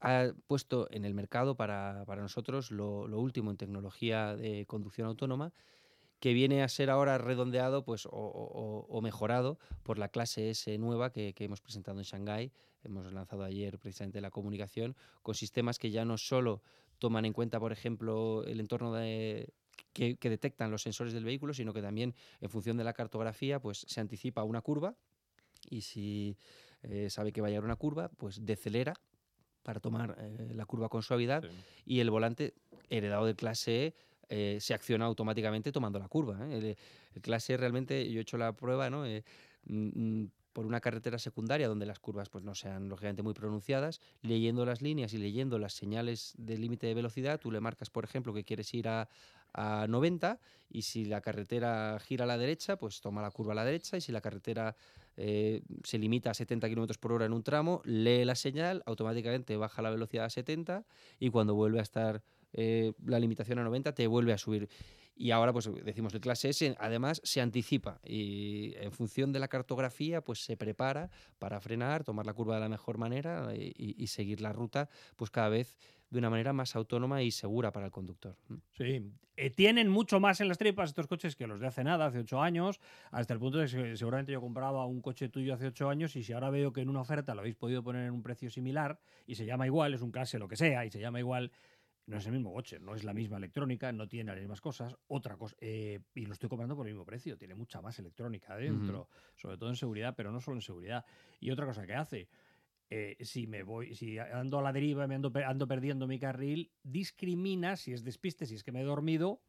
[0.04, 5.54] ha puesto en el mercado para, nosotros lo, último en tecnología de conducción autónoma
[6.20, 11.34] que viene a ser ahora redondeado pues, o, mejorado por la clase S nueva que,
[11.38, 12.52] hemos presentado en Shanghái.
[12.84, 16.62] Hemos lanzado ayer precisamente la comunicación con sistemas que ya no solo
[17.00, 19.54] toman en cuenta, por ejemplo, el entorno de,
[19.94, 23.86] que, detectan los sensores del vehículo, sino que también en función de la cartografía pues,
[23.88, 24.96] se anticipa una curva
[25.70, 26.38] y si
[26.82, 28.94] eh, sabe que va a llegar una curva, pues decelera
[29.64, 31.44] para tomar eh, la curva con suavidad
[31.86, 32.54] y el volante
[32.90, 33.94] heredado de clase E
[34.30, 36.38] eh, se acciona automáticamente tomando la curva.
[36.50, 36.76] ¿eh?
[37.14, 39.04] El, clase realmente, yo he hecho la prueba, ¿no?
[39.66, 44.00] Mm, mm, por una carretera secundaria donde las curvas pues, no sean lógicamente muy pronunciadas,
[44.22, 48.04] leyendo las líneas y leyendo las señales de límite de velocidad, tú le marcas, por
[48.04, 49.10] ejemplo, que quieres ir a,
[49.54, 53.56] a 90 y si la carretera gira a la derecha, pues toma la curva a
[53.56, 54.76] la derecha y si la carretera
[55.16, 59.82] se limita a 70 km por hora en un tramo, lee la señal, automáticamente baja
[59.82, 60.86] la velocidad a 70
[61.20, 62.24] y cuando vuelve a estar
[62.54, 64.70] eh, la limitación a 90 te vuelve a subir.
[65.16, 69.48] Y ahora, pues decimos, el clase S además se anticipa y en función de la
[69.48, 74.42] cartografía, pues se prepara para frenar, tomar la curva de la mejor manera y, seguir
[74.42, 75.78] la ruta, pues cada vez
[76.10, 78.36] de una manera más autónoma y segura para el conductor.
[78.72, 82.06] Sí, eh, tienen mucho más en las tripas estos coches que los de hace nada,
[82.06, 82.80] hace ocho años,
[83.12, 86.24] hasta el punto de que seguramente yo compraba un coche tuyo hace ocho años y
[86.24, 89.00] si ahora veo que en una oferta lo habéis podido poner en un precio similar
[89.26, 91.52] y se llama igual, es un clase lo que sea, y se llama igual,
[92.06, 94.96] no es el mismo coche, no es la misma electrónica, no tiene las mismas cosas.
[95.08, 98.56] Otra cosa, eh, y lo estoy comprando por el mismo precio, tiene mucha más electrónica
[98.58, 101.06] dentro, sobre todo en seguridad, pero no solo en seguridad.
[101.40, 102.28] Y otra cosa que hace,
[102.90, 106.72] eh, si me voy, si ando a la deriva, me ando, ando perdiendo mi carril,
[106.84, 109.42] discrimina si es despiste, si es que me he dormido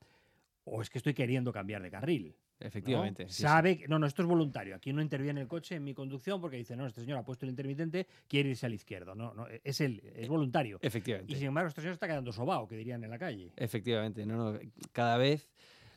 [0.65, 2.37] o es que estoy queriendo cambiar de carril.
[2.65, 3.29] Efectivamente.
[3.29, 4.75] Sabe, que, no, no, esto es voluntario.
[4.75, 7.45] Aquí no interviene el coche en mi conducción porque dice, no, este señor ha puesto
[7.45, 9.15] el intermitente, quiere irse al izquierdo.
[9.15, 10.79] No, no, es él, es voluntario.
[10.81, 11.33] Efectivamente.
[11.33, 13.53] Y sin embargo, este señor está quedando sobao, que dirían en la calle.
[13.57, 14.59] Efectivamente, no, no.
[14.93, 15.49] Cada vez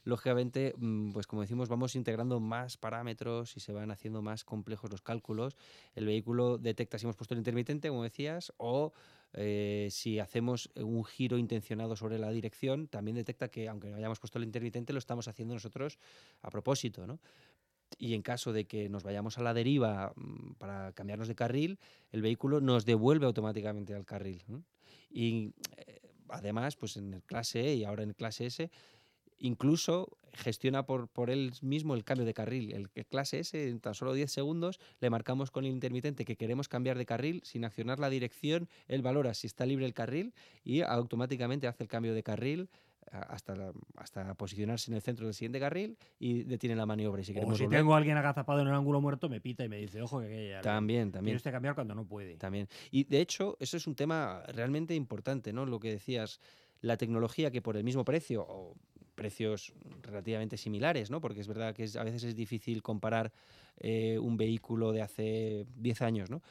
[0.08, 4.90] lógicamente, mm, pues como decimos, vamos integrando más parámetros y se van haciendo más complejos
[4.90, 5.58] los cálculos.
[5.96, 8.94] El vehículo detecta si hemos puesto el intermitente, como decías, o
[9.34, 14.20] eh, si hacemos un giro intencionado sobre la dirección, también detecta que aunque no hayamos
[14.20, 16.00] puesto el intermitente, lo estamos haciendo nosotros
[16.42, 17.20] a propósito, ¿no?
[17.98, 21.80] Y en caso de que nos vayamos a la deriva mm, para cambiarnos de carril,
[22.12, 24.44] el vehículo nos devuelve automáticamente al carril.
[25.10, 28.70] Y eh, además, pues en el clase E y ahora en el clase S,
[29.40, 32.90] incluso gestiona por, por él mismo el cambio de carril.
[32.96, 36.68] El, clase S, en tan solo 10 segundos, le marcamos con el intermitente que queremos
[36.68, 38.70] cambiar de carril sin accionar la dirección.
[38.88, 42.70] Él valora si está libre el carril y automáticamente hace el cambio de carril
[43.12, 47.22] hasta, hasta posicionarse en el centro del siguiente carril y detiene la maniobra.
[47.22, 49.70] Y si o si tengo a alguien agazapado en el ángulo muerto, me pita y
[49.70, 51.32] me dice, ojo, que, también, también.
[51.32, 52.36] Tienes que cambiar cuando no puede.
[52.38, 52.68] También.
[52.92, 55.66] Y de hecho, eso es un tema realmente importante, ¿no?
[55.66, 56.42] Lo que decías,
[56.82, 58.76] la tecnología que por el mismo precio, o
[59.18, 61.20] precios relativamente similares, ¿no?
[61.20, 63.34] Porque es verdad que a veces es difícil comparar
[63.80, 66.42] eh, un vehículo de hace 10 años, ¿no?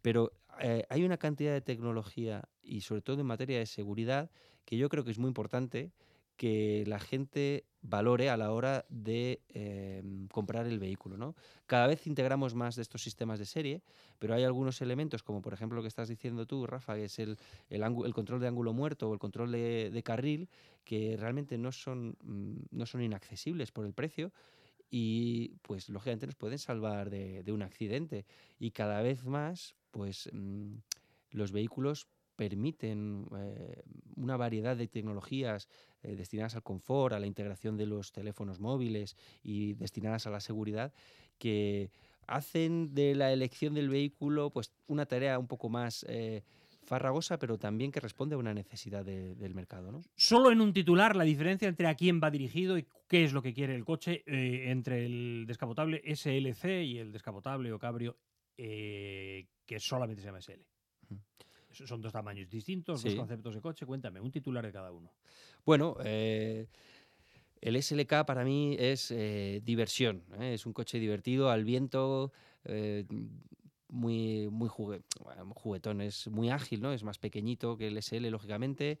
[0.00, 4.30] Pero eh, hay una cantidad de tecnología y sobre todo en materia de seguridad
[4.64, 5.90] que yo creo que es muy importante
[6.36, 11.16] que la gente valore a la hora de em, comprar el vehículo.
[11.16, 11.34] ¿no?
[11.66, 13.82] Cada vez integramos más de estos sistemas de serie,
[14.18, 17.18] pero hay algunos elementos, como por ejemplo lo que estás diciendo tú, Rafa, que es
[17.18, 17.36] el,
[18.14, 20.48] control de ángulo muerto o el control de, carril,
[20.84, 24.32] que realmente no son, mm, no son inaccesibles por el precio
[24.90, 28.26] y pues lógicamente nos pueden salvar de, un accidente.
[28.58, 30.74] Y cada vez más, pues mm,
[31.30, 32.06] los vehículos
[32.42, 33.84] permiten eh,
[34.16, 35.68] una variedad de tecnologías
[36.02, 40.40] eh, destinadas al confort, a la integración de los teléfonos móviles y destinadas a la
[40.40, 40.92] seguridad,
[41.38, 41.92] que
[42.26, 46.42] hacen de la elección del vehículo pues, una tarea un poco más eh,
[46.82, 49.92] farragosa, pero también que responde a una necesidad del mercado.
[49.92, 50.02] ¿no?
[50.16, 53.40] Solo en un titular, la diferencia entre a quién va dirigido y qué es lo
[53.40, 58.16] que quiere el coche entre el descapotable SLC y el descapotable o cabrio
[58.56, 60.62] que solamente se llama SL.
[61.72, 63.86] Son dos tamaños distintos, dos conceptos de coche.
[63.86, 65.10] Cuéntame, un titular de cada uno.
[65.64, 66.66] Bueno, eh,
[67.60, 70.22] el SLK para mí es eh, diversión.
[70.40, 70.54] ¿eh?
[70.54, 72.32] Es un coche divertido, al viento,
[73.88, 76.92] muy, muy juguetón, es muy ágil, ¿no?
[76.92, 79.00] Es más pequeñito que el SL, lógicamente.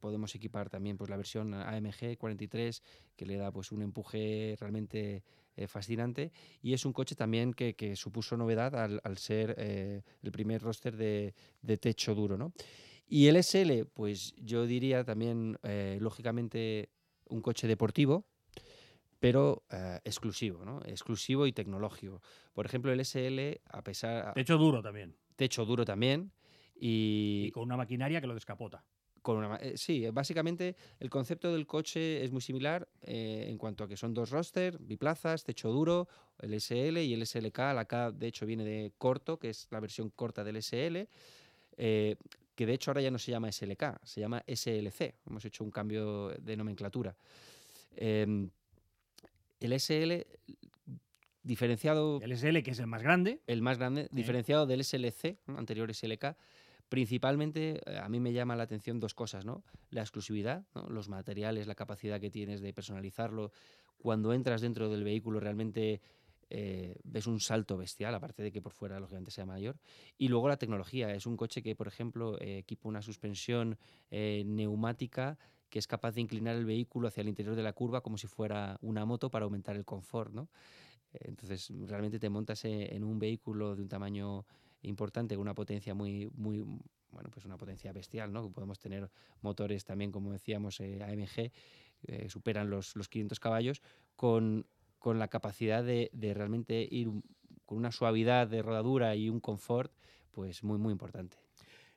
[0.00, 2.82] podemos equipar también pues, la versión AMG 43,
[3.16, 5.22] que le da pues, un empuje realmente
[5.56, 10.60] eh, fascinante y es un coche también que, supuso novedad al, ser eh, el primer
[10.60, 11.34] roster de,
[11.78, 12.36] techo duro.
[12.36, 12.52] ¿no?
[13.06, 16.90] Y el SL, pues yo diría también, eh, lógicamente,
[17.28, 18.26] un coche deportivo,
[19.20, 19.64] pero
[20.04, 20.80] exclusivo, ¿no?
[20.84, 22.20] Exclusivo y tecnológico.
[22.52, 24.34] Por ejemplo, el SL, a pesar...
[24.34, 25.16] Techo duro también.
[25.36, 26.32] Techo duro también.
[26.74, 28.84] Y, y con una maquinaria que lo descapota.
[29.60, 33.96] Eh, sí, básicamente el concepto del coche es muy similar eh, en cuanto a que
[33.96, 36.08] son dos roster, biplazas, techo duro,
[36.40, 37.58] el SL y el SLK.
[37.74, 41.08] La K, de hecho, viene de corto, que es la versión corta del SL,
[41.76, 42.16] eh,
[42.54, 45.14] que de hecho ahora ya no se llama SLK, se llama SLC.
[45.26, 47.16] Hemos hecho un cambio de nomenclatura.
[47.96, 48.50] Em,
[49.60, 50.26] el SL
[51.42, 52.20] diferenciado.
[52.20, 53.40] El SL, que es el más grande.
[53.46, 56.36] El más grande, diferenciado del SLC, anterior SLK,
[56.88, 59.64] Principalmente eh, a mí me llama la atención dos cosas, ¿no?
[59.90, 63.52] La exclusividad, los materiales, la capacidad que tienes de personalizarlo.
[63.96, 66.02] Cuando entras dentro del vehículo realmente
[66.50, 69.76] eh, ves un salto bestial, aparte de que por fuera lógicamente sea mayor.
[70.18, 71.12] Y luego la tecnología.
[71.14, 73.78] Es un coche que, por ejemplo, eh, equipa una suspensión
[74.10, 75.38] neumática
[75.70, 78.28] que es capaz de inclinar el vehículo hacia el interior de la curva como si
[78.28, 80.48] fuera una moto para aumentar el confort, ¿no?
[81.12, 84.46] Entonces, realmente te montas en un vehículo de un tamaño
[84.84, 86.58] importante, una potencia muy, muy,
[87.10, 88.50] bueno, pues una potencia bestial, ¿no?
[88.50, 91.52] Podemos tener motores también, como decíamos, eh, AMG,
[92.06, 93.82] eh, superan los, los 500 caballos,
[94.16, 94.66] con,
[94.98, 97.08] con la capacidad de, de, realmente ir
[97.64, 99.92] con una suavidad de rodadura y un confort,
[100.30, 101.36] pues muy, muy importante.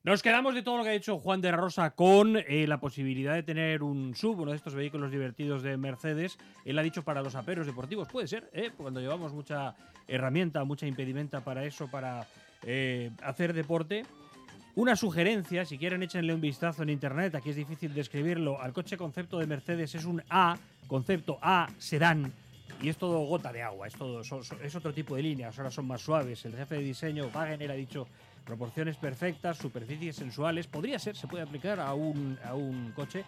[0.08, 3.34] Nos quedamos de todo lo que ha dicho Juan de Rosa con eh, la posibilidad
[3.34, 6.38] de tener un sub, uno de estos vehículos divertidos de Mercedes.
[6.64, 8.72] Él ha dicho para los aperos deportivos, puede ser, ¿eh?
[8.78, 9.76] cuando llevamos mucha
[10.08, 12.26] herramienta, mucha impedimenta para eso, para
[12.64, 14.06] eh, hacer deporte.
[14.76, 18.96] Una sugerencia, si quieren échenle un vistazo en internet, aquí es difícil describirlo, al coche
[18.96, 20.56] concepto de Mercedes es un A,
[20.88, 22.32] concepto A, sedán,
[22.80, 25.88] y es todo gota de agua, es, todo, es otro tipo de líneas, ahora son
[25.88, 26.46] más suaves.
[26.46, 28.08] El jefe de diseño, Wagener, ha dicho
[28.46, 33.26] proporciones perfectas, superficies sensuales, podría ser, se puede aplicar a un, a un coche.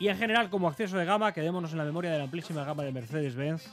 [0.00, 2.82] Y en general, como acceso de gama, quedémonos en la memoria de la amplísima gama
[2.82, 3.70] de Mercedes-Benz,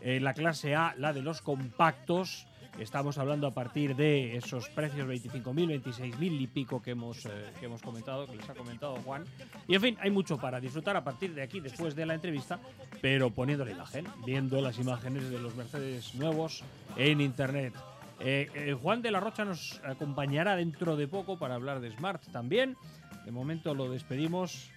[0.00, 2.47] eh, la clase A, la de los compactos,
[2.78, 7.66] Estamos hablando a partir de esos precios 25.000, 26.000 y pico que hemos, eh, que
[7.66, 9.24] hemos comentado, que les ha comentado Juan.
[9.66, 12.60] Y en fin, hay mucho para disfrutar a partir de aquí, después de la entrevista,
[13.02, 16.62] pero poniendo la imagen, viendo las imágenes de los Mercedes nuevos
[16.96, 17.74] en Internet.
[18.20, 22.24] Eh, eh, Juan de la Rocha nos acompañará dentro de poco para hablar de Smart
[22.30, 22.76] también.
[23.24, 24.70] De momento lo despedimos.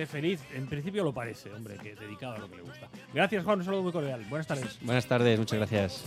[0.00, 2.88] Sé feliz, en principio lo parece, hombre, que dedicado a lo que le gusta.
[3.12, 4.24] Gracias, Juan, un saludo muy cordial.
[4.30, 4.78] Buenas tardes.
[4.80, 6.04] Buenas tardes, muchas gracias.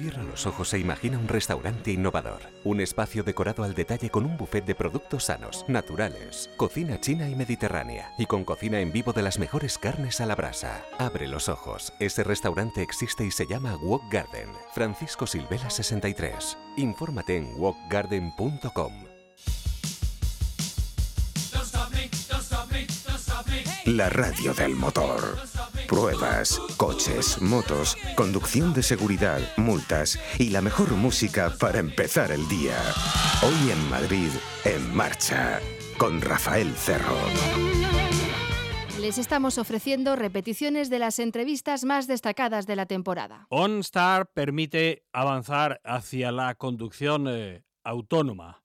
[0.00, 2.40] Cierra los ojos e imagina un restaurante innovador.
[2.64, 7.34] Un espacio decorado al detalle con un buffet de productos sanos, naturales, cocina china y
[7.34, 10.84] mediterránea y con cocina en vivo de las mejores carnes a la brasa.
[10.98, 11.92] Abre los ojos.
[12.00, 14.48] Ese restaurante existe y se llama Walk Garden.
[14.74, 16.56] Francisco Silvela 63.
[16.78, 19.04] Infórmate en walkgarden.com.
[23.84, 25.36] La radio del motor.
[25.90, 32.76] Pruebas, coches, motos, conducción de seguridad, multas y la mejor música para empezar el día.
[33.42, 34.28] Hoy en Madrid,
[34.64, 35.58] en marcha,
[35.98, 37.16] con Rafael Cerro.
[39.00, 43.48] Les estamos ofreciendo repeticiones de las entrevistas más destacadas de la temporada.
[43.48, 48.62] OnStar permite avanzar hacia la conducción eh, autónoma.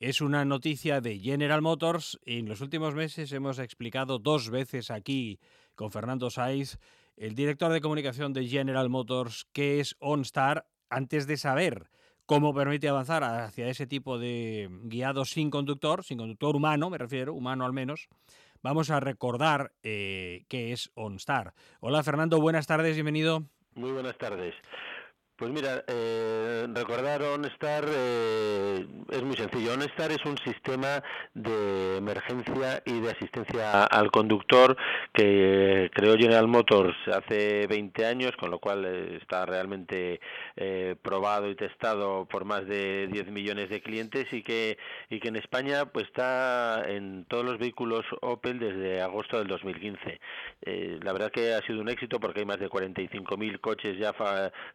[0.00, 4.90] Es una noticia de General Motors y en los últimos meses hemos explicado dos veces
[4.90, 5.40] aquí
[5.78, 6.78] con Fernando Saiz,
[7.16, 11.88] el director de comunicación de General Motors, qué es OnStar, antes de saber
[12.26, 17.32] cómo permite avanzar hacia ese tipo de guiado sin conductor, sin conductor humano, me refiero,
[17.32, 18.08] humano al menos.
[18.60, 21.54] Vamos a recordar eh, qué es OnStar.
[21.78, 23.44] Hola Fernando, buenas tardes, bienvenido.
[23.76, 24.56] Muy buenas tardes.
[25.38, 29.72] Pues mira, eh, recordar OnStar eh, es muy sencillo.
[29.72, 31.00] OnStar es un sistema
[31.32, 34.76] de emergencia y de asistencia al conductor
[35.12, 40.20] que creó General Motors hace 20 años, con lo cual eh, está realmente
[40.56, 44.76] eh, probado y testado por más de 10 millones de clientes y que,
[45.08, 50.20] y que en España pues está en todos los vehículos Opel desde agosto del 2015.
[50.62, 54.12] Eh, la verdad que ha sido un éxito porque hay más de 45.000 coches ya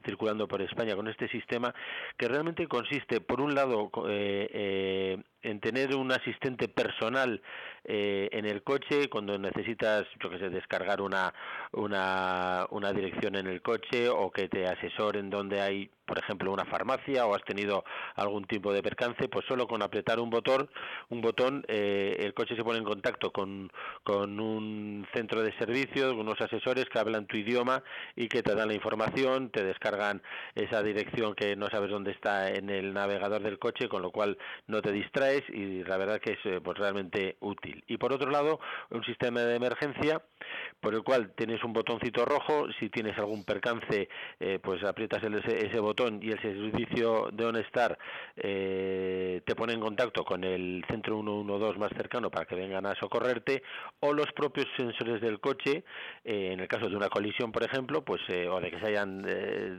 [0.05, 1.73] circulando por España con este sistema
[2.15, 7.41] que realmente consiste, por un lado, eh, eh, en tener un asistente personal
[7.85, 11.33] eh, en el coche cuando necesitas, yo que sé, descargar una,
[11.73, 16.63] una, una dirección en el coche o que te asesoren donde hay, por ejemplo, una
[16.63, 17.83] farmacia o has tenido
[18.15, 20.69] algún tipo de percance, pues solo con apretar un botón,
[21.09, 23.69] un botón eh, el coche se pone en contacto con,
[24.03, 27.83] con un centro de servicios, unos asesores que hablan tu idioma
[28.15, 30.21] y que te dan la información, te descargan
[30.55, 34.37] esa dirección que no sabes dónde está en el navegador del coche, con lo cual
[34.67, 34.93] no te
[35.49, 37.83] y la verdad que es eh, pues realmente útil.
[37.87, 38.59] Y por otro lado,
[38.89, 40.21] un sistema de emergencia
[40.79, 44.09] por el cual tienes un botoncito rojo, si tienes algún percance,
[44.39, 47.97] eh, pues aprietas ese, botón y el servicio de OnStar
[48.35, 52.95] eh, te pone en contacto con el centro 112 más cercano para que vengan a
[52.95, 53.63] socorrerte,
[53.99, 55.83] o los propios sensores del coche,
[56.23, 59.21] eh, en el caso de una colisión, por ejemplo, pues o de que se hayan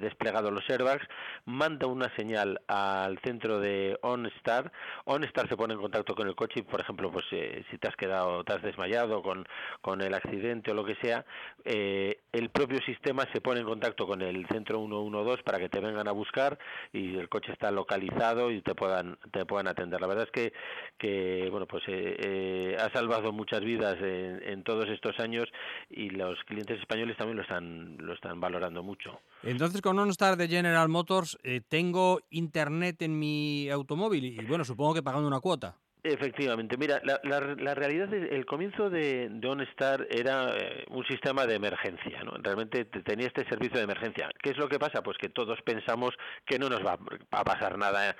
[0.00, 1.06] desplegado los airbags,
[1.44, 4.70] manda una señal al centro de OnStar,
[5.04, 7.96] OnStar se pone en contacto con el coche y, por ejemplo, pues si te has
[7.96, 9.46] quedado, te has desmayado con,
[9.80, 11.24] con el accidente o lo que sea,
[11.64, 15.80] eh, el propio sistema se pone en contacto con el centro 112 para que te
[15.80, 16.58] vengan a buscar
[16.92, 20.00] y el coche está localizado y te puedan te puedan atender.
[20.00, 20.52] La verdad es que,
[20.98, 25.46] que bueno, pues eh, eh, ha salvado muchas vidas en, en, todos estos años
[25.90, 29.20] y los clientes españoles también lo están lo están valorando mucho.
[29.42, 31.38] Entonces, con OnStar de General Motors,
[31.68, 35.76] tengo internet en mi automóvil y, bueno, supongo que pagando una cuota.
[36.06, 41.46] Efectivamente, mira, la, la, realidad es el comienzo de, de OnStar era eh, un sistema
[41.46, 42.32] de emergencia, ¿no?
[42.42, 44.28] Realmente tenía este servicio de emergencia.
[44.42, 45.02] ¿Qué es lo que pasa?
[45.02, 46.14] Pues que todos pensamos
[46.44, 46.98] que no nos va
[47.30, 48.10] a pasar nada.
[48.10, 48.14] ¿eh?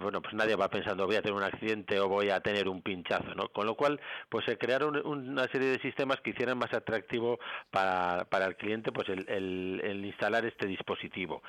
[0.00, 2.82] Bueno, pues nadie va pensando voy a tener un accidente o voy a tener un
[2.82, 3.50] pinchazo, ¿no?
[3.50, 7.38] Con lo cual, pues se crearon una serie de sistemas que hicieran más atractivo
[7.70, 11.40] para, para el cliente, pues el, el, el instalar este dispositivo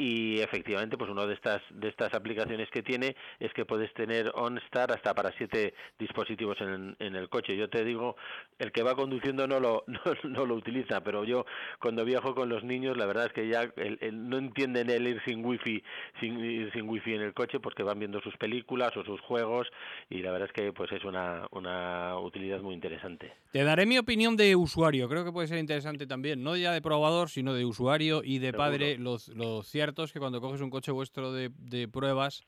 [0.00, 4.32] y efectivamente pues una de estas de estas aplicaciones que tiene es que puedes tener
[4.34, 7.54] OnStar hasta para siete dispositivos en, en, el coche.
[7.54, 8.16] Yo te digo
[8.58, 9.84] el que va conduciendo no lo
[10.24, 11.44] no, lo utiliza pero yo
[11.80, 13.70] cuando viajo con los niños la verdad es que ya
[14.10, 15.82] no entienden el ir sin wifi
[16.18, 19.68] sin ir sin wifi en el coche porque van viendo sus películas o sus juegos
[20.08, 23.34] y la verdad es que pues es una una utilidad muy interesante.
[23.52, 25.10] Te daré mi opinión de usuario.
[25.10, 28.54] Creo que puede ser interesante también no ya de probador sino de usuario y de
[28.54, 32.42] padre los los ciertos es que cuando coges un coche vuestro de, pruebas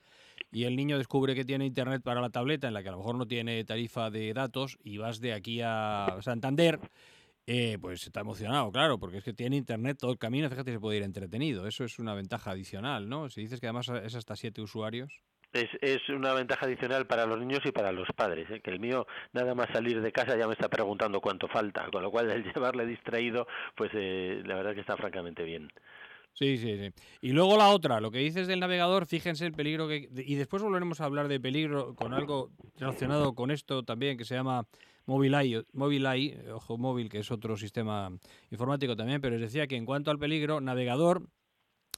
[0.51, 2.99] y el niño descubre que tiene internet para la tableta, en la que a lo
[2.99, 6.79] mejor no tiene tarifa de datos, y vas de aquí a Santander,
[7.47, 10.81] eh, pues está emocionado, claro, porque es que tiene internet todo el camino, fíjate, se
[10.81, 11.67] puede ir entretenido.
[11.67, 13.29] Eso es una ventaja adicional, ¿no?
[13.29, 15.23] Si dices que además es hasta siete usuarios.
[15.53, 18.61] Es, es, una ventaja adicional para los niños y para los padres, ¿eh?
[18.61, 22.03] que el mío nada más salir de casa ya me está preguntando cuánto falta, con
[22.03, 25.71] lo cual el llevarle distraído, pues eh, la verdad que está francamente bien.
[26.35, 26.91] Sí, sí, sí.
[27.21, 30.09] Y luego la otra, lo que dices del navegador, fíjense el peligro que...
[30.15, 34.35] Y después volveremos a hablar de peligro con algo relacionado con esto también, que se
[34.35, 34.67] llama
[35.07, 38.11] Mobileye, Mobileye, ojo móvil, que es otro sistema
[38.51, 41.29] informático también, pero les decía que en cuanto al peligro, navegador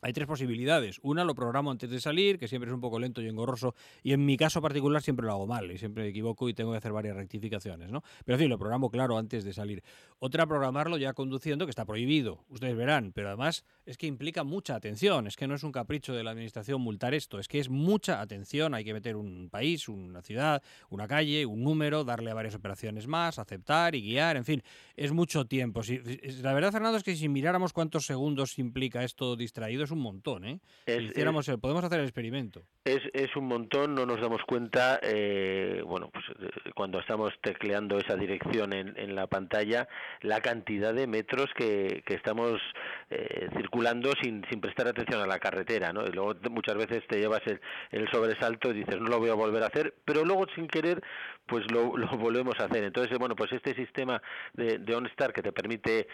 [0.03, 0.99] hay tres posibilidades.
[1.03, 4.12] Una lo programo antes de salir, que siempre es un poco lento y engorroso, y
[4.12, 6.78] en mi caso particular siempre lo hago mal y siempre me equivoco y tengo que
[6.78, 8.03] hacer varias rectificaciones, ¿no?
[8.24, 9.82] Pero fin, lo programo claro antes de salir.
[10.18, 14.74] Otra, programarlo ya conduciendo, que está prohibido, ustedes verán, pero además es que implica mucha
[14.74, 17.68] atención, es que no es un capricho de la administración multar esto, es que es
[17.68, 22.34] mucha atención, hay que meter un país, una ciudad, una calle, un número, darle a
[22.34, 24.62] varias operaciones más, aceptar y guiar, en fin,
[24.97, 25.82] es mucho tiempo.
[25.82, 25.99] Si,
[26.42, 30.45] la verdad, Fernando, es que si miráramos cuántos segundos implica esto distraído, es un montón,
[30.45, 30.61] ¿eh?
[30.87, 32.62] hiciéramos, podemos hacer el experimento.
[32.85, 37.99] Es, es un montón, no nos damos cuenta, eh, bueno, pues eh, cuando estamos tecleando
[37.99, 39.89] esa dirección en, en, la pantalla,
[40.20, 42.61] la cantidad de metros que, que estamos
[43.09, 46.05] eh, circulando sin, sin prestar atención a la carretera, ¿no?
[46.05, 47.59] Y luego muchas veces te llevas el,
[47.91, 51.03] el sobresalto y dices, no lo voy a volver a hacer, pero luego sin querer,
[51.47, 52.85] pues lo, lo volvemos a hacer.
[52.85, 54.20] Entonces, bueno, pues este sistema
[54.53, 56.07] de, de OnStar que te permite,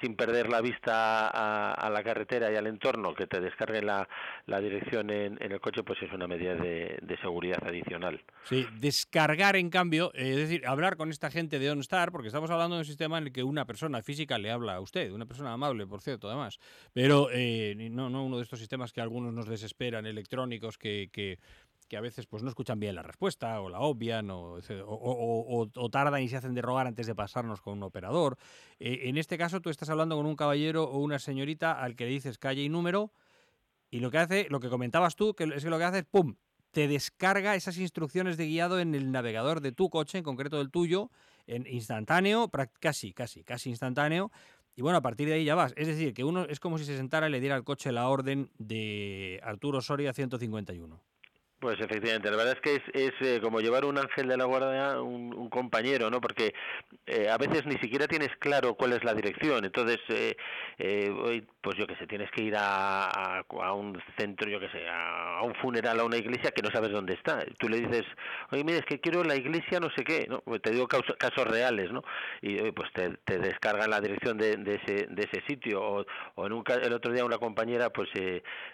[0.00, 4.08] sin perder la vista a, a la carretera y al entorno, que te descargue la,
[4.46, 8.22] la dirección en, el coche, pues es una medida de, seguridad adicional.
[8.44, 12.50] Sí, descargar en cambio, eh, es decir, hablar con esta gente de OnStar, porque estamos
[12.50, 15.26] hablando de un sistema en el que una persona física le habla a usted, una
[15.26, 16.58] persona amable, por cierto, además,
[16.92, 21.38] pero eh, no, no uno de estos sistemas que algunos nos desesperan, electrónicos, que, que
[21.88, 24.60] que a veces pues no escuchan bien la respuesta o la obvian o,
[25.90, 28.38] tardan y se hacen de rogar antes de pasarnos con un operador.
[28.78, 32.04] Eh, en este caso tú estás hablando con un caballero o una señorita al que
[32.04, 33.12] le dices calle y número
[33.90, 36.04] y lo que hace, lo que comentabas tú, que es que lo que hace es
[36.04, 36.36] ¡pum!
[36.76, 40.70] te descarga esas instrucciones de guiado en el navegador de tu coche, en concreto del
[40.70, 41.10] tuyo,
[41.46, 44.30] en instantáneo, casi, casi, casi instantáneo.
[44.74, 45.72] Y bueno, a partir de ahí ya vas.
[45.74, 48.10] Es decir, que uno es como si se sentara y le diera al coche la
[48.10, 51.02] orden de Arturo Soria 151.
[51.58, 54.44] Pues efectivamente, la verdad es que es, es eh, como llevar un ángel de la
[54.44, 56.20] guardia, un, compañero, ¿no?
[56.20, 56.52] Porque
[57.06, 59.64] eh, a veces ni siquiera tienes claro cuál es la dirección.
[59.64, 64.60] Entonces, eh, hoy, pues yo qué sé, tienes que ir a, a, un centro, yo
[64.60, 67.42] qué sé, a, un funeral, a una iglesia que no sabes dónde está.
[67.58, 68.04] Tú le dices,
[68.50, 70.40] oye, mira, es que quiero la iglesia, no sé qué, ¿no?
[70.40, 72.02] Pues te digo casos, reales, ¿no?
[72.42, 75.82] Y pues te, descargan la dirección de, de, ese, de ese sitio.
[75.82, 78.10] O, o en un, el otro día una compañera, pues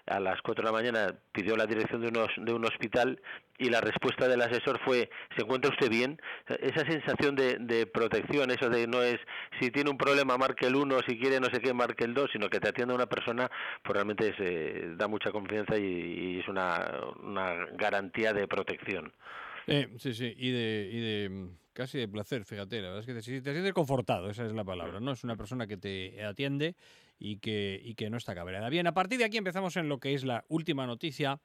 [0.06, 3.20] a las 4 de la mañana pidió la dirección de unos, de unos hospital
[3.58, 6.20] y la respuesta del asesor fue ¿se encuentra usted bien?
[6.48, 9.16] Esa sensación de, protección, eso de no es
[9.60, 12.30] si tiene un problema marque el 1, si quiere no sé qué marque el 2,
[12.32, 13.50] sino que te atienda una persona,
[13.82, 16.90] pues realmente eh, da mucha confianza y, es una,
[17.22, 19.12] una, garantía de protección.
[19.66, 23.06] Eh, sí, sí, y de, y de mm, casi de placer, fíjate, la verdad es
[23.06, 25.12] que te, te sientes confortado, esa es la palabra, ¿no?
[25.12, 26.74] Es una persona que te atiende
[27.18, 28.68] y que, y que no está cabreada.
[28.68, 31.38] Bien, a partir de aquí empezamos en lo que es la última noticia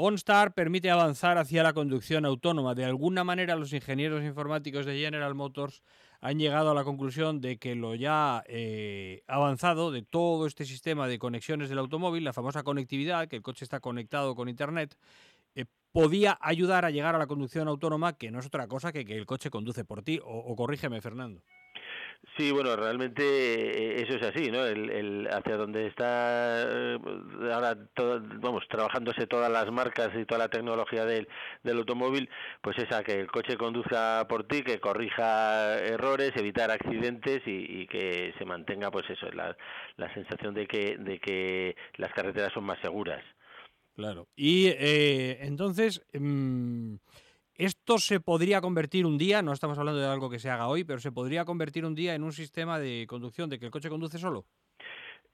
[0.00, 2.74] OnStar permite avanzar hacia la conducción autónoma.
[2.74, 5.82] De alguna manera, los ingenieros informáticos de General Motors
[6.22, 11.06] han llegado a la conclusión de que lo ya eh, avanzado de todo este sistema
[11.06, 14.96] de conexiones del automóvil, la famosa conectividad, que el coche está conectado con Internet,
[15.54, 19.04] eh, podía ayudar a llegar a la conducción autónoma, que no es otra cosa que
[19.04, 20.18] que el coche conduce por ti.
[20.24, 21.42] o corrígeme, Fernando.
[22.36, 24.64] Sí, bueno, realmente eh, eso es así, ¿no?
[24.64, 26.98] El, hacia donde está eh,
[27.52, 27.76] ahora,
[28.40, 31.28] vamos, trabajándose todas las marcas y toda la tecnología del,
[31.62, 32.28] del automóvil,
[32.62, 38.34] pues esa que el coche conduzca por ti, que corrija errores, evitar accidentes y, que
[38.38, 39.56] se mantenga, pues eso, la,
[39.96, 43.24] la sensación de que, de que las carreteras son más seguras.
[43.96, 44.28] Claro.
[44.36, 46.06] Y eh, entonces...
[46.12, 46.96] Mm,
[47.60, 50.82] esto se podría convertir un día, no estamos hablando de algo que se haga hoy,
[50.84, 53.90] pero se podría convertir un día en un sistema de conducción, de que el coche
[53.90, 54.46] conduce solo.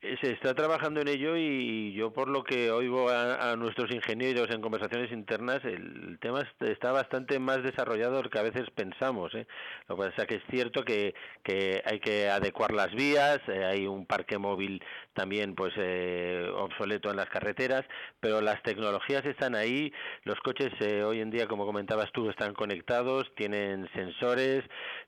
[0.02, 4.50] Eh, se está trabajando en ello y yo por lo que oigo a, nuestros ingenieros
[4.50, 9.34] en conversaciones internas, el tema está bastante más desarrollado que a veces pensamos.
[9.34, 9.46] ¿eh?
[9.88, 13.86] Lo que pasa que es cierto que, que hay que adecuar las vías, eh, hay
[13.86, 14.82] un parque móvil
[15.16, 17.84] también pues eh, obsoleto en las carreteras,
[18.20, 19.92] pero las tecnologías están ahí,
[20.22, 20.72] los coches
[21.04, 24.62] hoy en día, como comentabas tú, están conectados, tienen sensores,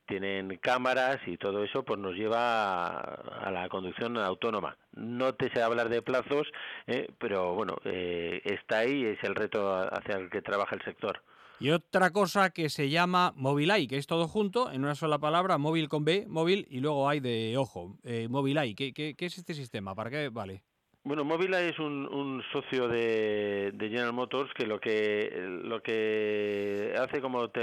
[0.06, 4.76] tienen cámaras y todo eso pues nos lleva a, la conducción autónoma.
[4.94, 6.48] No te sé hablar de plazos,
[6.86, 11.22] eh, pero bueno, eh, está ahí, es el reto hacia el que trabaja el sector.
[11.60, 15.58] Y otra cosa que se llama Mobileye, que es todo junto, en una sola palabra,
[15.58, 18.76] móvil con B, móvil, y luego hay de ojo, eh, Mobileye.
[18.76, 19.94] ¿Qué, qué, qué es este sistema?
[19.94, 20.62] ¿Para qué vale?
[21.02, 25.32] Bueno, Mobileye es un, un socio de, General Motors que lo que
[25.64, 27.60] lo que hace, como te,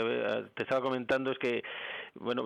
[0.55, 1.63] te estaba comentando, es que
[2.15, 2.43] bueno,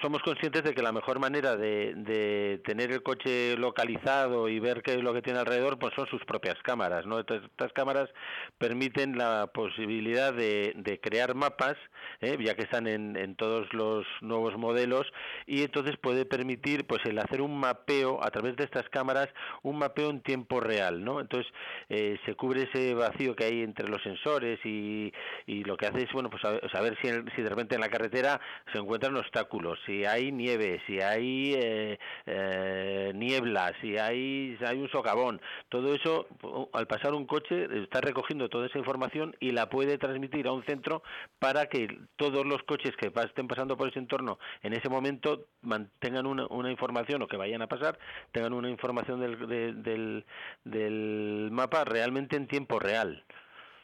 [0.00, 4.82] somos conscientes de que la mejor manera de, de, tener el coche localizado y ver
[4.82, 7.18] qué es lo que tiene alrededor, pues son sus propias cámaras, ¿no?
[7.18, 8.08] estas cámaras
[8.56, 11.76] permiten la posibilidad de, de crear mapas,
[12.22, 12.38] ¿eh?
[12.40, 15.06] ya que están en, en, todos los nuevos modelos,
[15.46, 19.28] y entonces puede permitir, pues, el hacer un mapeo a través de estas cámaras,
[19.62, 21.20] un mapeo en tiempo real, ¿no?
[21.20, 21.50] Entonces
[21.90, 25.12] eh, se cubre ese vacío que hay entre los sensores y,
[25.46, 26.42] y lo que hace es, bueno, pues
[26.72, 28.40] saber si, si de repente en la carretera
[28.72, 34.88] se encuentra obstáculos, si hay nieve, si hay eh, eh, niebla, si hay, hay un
[34.90, 36.26] socavón, todo eso,
[36.72, 40.64] al pasar un coche, está recogiendo toda esa información y la puede transmitir a un
[40.64, 41.02] centro
[41.38, 46.26] para que todos los coches que estén pasando por ese entorno en ese momento mantengan
[46.26, 47.98] una, una información o que vayan a pasar,
[48.32, 50.24] tengan una información del, del,
[50.64, 53.24] del mapa realmente en tiempo real.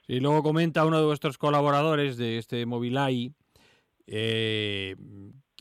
[0.09, 3.33] Y luego comenta uno de vuestros colaboradores de este Mobileye
[4.07, 4.97] eh,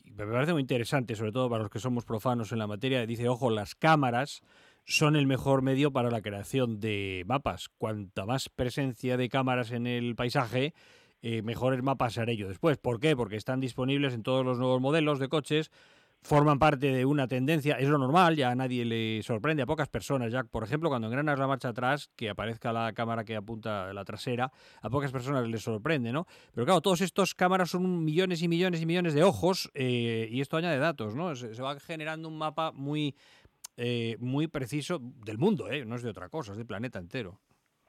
[0.05, 3.05] me parece muy interesante, sobre todo para los que somos profanos en la materia.
[3.05, 4.41] Dice, ojo, las cámaras
[4.85, 7.69] son el mejor medio para la creación de mapas.
[7.77, 10.73] Cuanta más presencia de cámaras en el paisaje,
[11.21, 12.77] eh, mejores mapas haré yo después.
[12.77, 13.15] ¿Por qué?
[13.15, 15.71] Porque están disponibles en todos los nuevos modelos de coches
[16.21, 19.87] forman parte de una tendencia, es lo normal, ya a nadie le sorprende, a pocas
[19.87, 23.93] personas, ya por ejemplo cuando engranas la marcha atrás, que aparezca la cámara que apunta
[23.93, 24.51] la trasera,
[24.81, 26.25] a pocas personas les sorprende, ¿no?
[26.53, 30.41] Pero claro, todos estos cámaras son millones y millones y millones de ojos eh, y
[30.41, 31.35] esto añade datos, ¿no?
[31.35, 33.15] Se, va generando un mapa muy,
[33.77, 35.85] eh, muy preciso del mundo, ¿eh?
[35.85, 37.39] No es de otra cosa, es del planeta entero.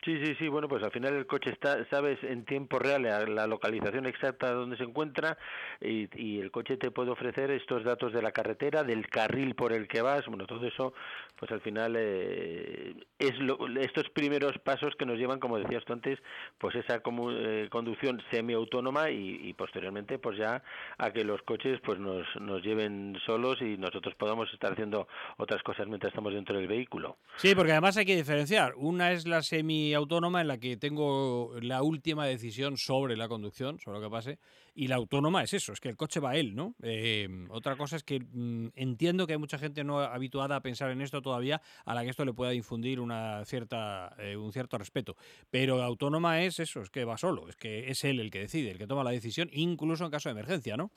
[0.07, 0.46] Sí, sí, sí.
[0.46, 4.54] Bueno, pues al final el coche está, sabes en tiempo real la localización exacta de
[4.54, 5.36] donde se encuentra
[5.80, 9.72] y, y, el coche te puede ofrecer estos datos de la carretera, del carril por
[9.72, 10.24] el que vas.
[10.26, 10.94] Bueno, todo eso,
[11.36, 15.92] pues al final eh, es lo, estos primeros pasos que nos llevan, como decías tú
[15.92, 16.20] antes,
[16.59, 20.62] pues esa como, eh, conducción semiautónoma y, y posteriormente, pues ya
[20.98, 25.64] a que los coches pues nos, nos lleven solos y nosotros podamos estar haciendo otras
[25.64, 27.16] cosas mientras estamos dentro del vehículo.
[27.38, 28.74] Sí, porque además hay que diferenciar.
[28.76, 33.78] Una es la semi autónoma en la que tengo la última decisión sobre la conducción,
[33.80, 34.38] sobre lo que pase,
[34.74, 36.74] y la autónoma es eso, es que el coche va a él, ¿no?
[36.82, 40.90] Eh, otra cosa es que mm, entiendo que hay mucha gente no habituada a pensar
[40.90, 44.76] en esto todavía, a la que esto le pueda infundir una cierta, eh, un cierto
[44.76, 45.16] respeto.
[45.51, 48.70] Pero autónoma es eso, es que va solo, es que es él el que decide,
[48.70, 50.90] el que toma la decisión, incluso en caso de emergencia, ¿no?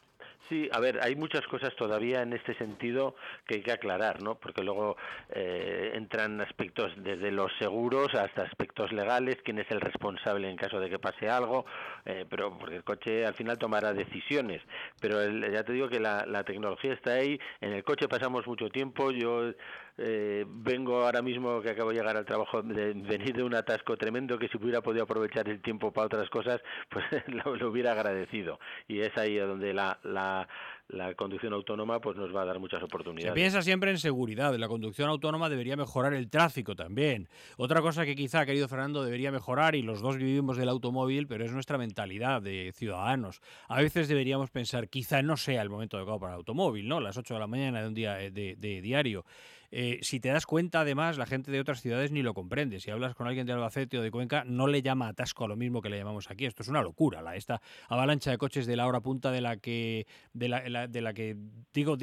[0.49, 4.35] Sí, a ver, hay muchas cosas todavía en este sentido que hay que aclarar, ¿no?
[4.35, 4.97] Porque luego
[5.29, 10.79] eh, entran aspectos desde los seguros hasta aspectos legales, quién es el responsable en caso
[10.79, 11.65] de que pase algo,
[12.05, 14.61] eh, pero porque el coche al final tomará decisiones.
[14.99, 18.69] Pero ya te digo que la, la tecnología está ahí, en el coche pasamos mucho
[18.69, 19.53] tiempo, yo
[20.01, 23.97] eh, vengo ahora mismo que acabo de llegar al trabajo de venir de un atasco
[23.97, 28.59] tremendo que si hubiera podido aprovechar el tiempo para otras cosas pues lo, hubiera agradecido
[28.87, 30.47] y es ahí donde la, la,
[30.87, 33.31] la conducción autónoma pues nos va a dar muchas oportunidades.
[33.31, 37.27] Se piensa siempre en seguridad, la conducción autónoma debería mejorar el tráfico también.
[37.57, 41.45] Otra cosa que quizá, querido Fernando, debería mejorar, y los dos vivimos del automóvil, pero
[41.45, 43.41] es nuestra mentalidad de ciudadanos.
[43.67, 46.99] A veces deberíamos pensar, quizá no sea el momento adecuado para el automóvil, ¿no?
[46.99, 49.25] Las 8 de la mañana de un día eh, de, de diario.
[49.71, 52.79] Eh, si te das cuenta, además, la gente de otras ciudades ni lo comprende.
[52.79, 55.55] Si hablas con alguien de Albacete o de Cuenca, no le llama atasco a lo
[55.55, 56.45] mismo que le llamamos aquí.
[56.45, 59.57] Esto es una locura, la, esta avalancha de coches de la hora punta de la
[59.57, 61.35] que, de la, de la que
[61.73, 61.97] digo,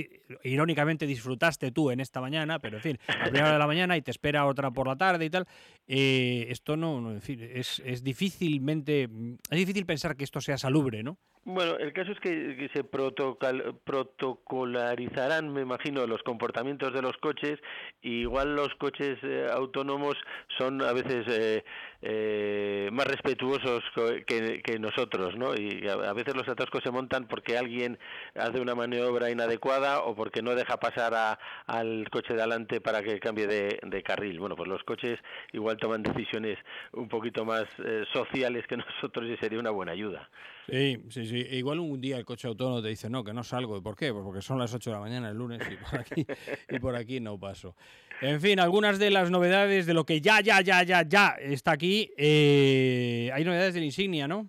[0.44, 3.96] irónicamente disfrutaste tú en esta mañana, pero en fin, a primera hora de la mañana
[3.96, 5.46] y te espera otra por la tarde y tal.
[5.86, 9.08] Eh, esto no, no en fin, es, es difícilmente,
[9.50, 11.18] es difícil pensar que esto sea salubre, ¿no?
[11.48, 17.60] Bueno, el caso es que, se protocolarizarán, me imagino, los comportamientos de los coches.
[18.02, 20.16] Y igual los coches eh, autónomos
[20.58, 21.64] son a veces eh,
[22.08, 23.82] eh, más respetuosos
[24.26, 25.56] que, nosotros, ¿no?
[25.56, 27.98] Y a, veces los atascos se montan porque alguien
[28.36, 33.02] hace una maniobra inadecuada o porque no deja pasar a, al coche de adelante para
[33.02, 34.38] que cambie de, de, carril.
[34.38, 35.18] Bueno, pues los coches
[35.52, 36.58] igual toman decisiones
[36.92, 37.64] un poquito más
[38.12, 40.30] sociales que nosotros y sería una buena ayuda.
[40.68, 41.46] Sí, sí, sí.
[41.52, 43.82] Igual un día el coche autónomo te dice, no, que no salgo.
[43.82, 44.12] ¿Por qué?
[44.12, 46.26] Pues porque son las 8 de la mañana el lunes y por aquí,
[46.70, 47.76] y por aquí no paso.
[48.20, 51.72] En fin, algunas de las novedades de lo que ya, ya, ya, ya, ya está
[51.72, 51.95] aquí.
[52.16, 54.48] Eh, hay novedades del Insignia, ¿no?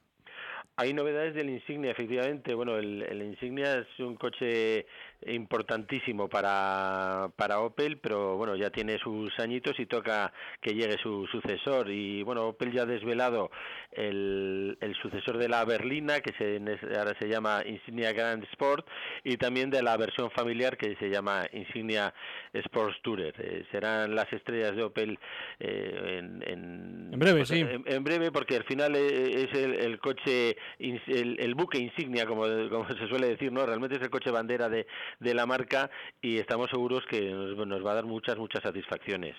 [0.75, 2.53] Hay novedades del Insignia, efectivamente.
[2.53, 4.85] Bueno, el, el Insignia es un coche
[5.25, 11.25] importantísimo para, para Opel, pero bueno, ya tiene sus añitos y toca que llegue su
[11.27, 11.89] sucesor.
[11.89, 13.51] Y bueno, Opel ya ha desvelado
[13.91, 16.61] el, el sucesor de la berlina, que se,
[16.97, 18.87] ahora se llama Insignia Grand Sport,
[19.23, 22.13] y también de la versión familiar que se llama Insignia
[22.53, 23.33] Sports Tourer.
[23.39, 25.19] Eh, serán las estrellas de Opel
[25.59, 27.65] eh, en, en, breve, sí.
[27.85, 32.43] En, breve, porque al final eh, es el, el coche, el, el, buque insignia, como,
[32.69, 33.65] como se suele decir, ¿no?
[33.65, 34.85] Realmente es el coche bandera de,
[35.19, 35.89] de la marca
[36.21, 39.35] y estamos seguros que nos, va a dar muchas, muchas satisfacciones.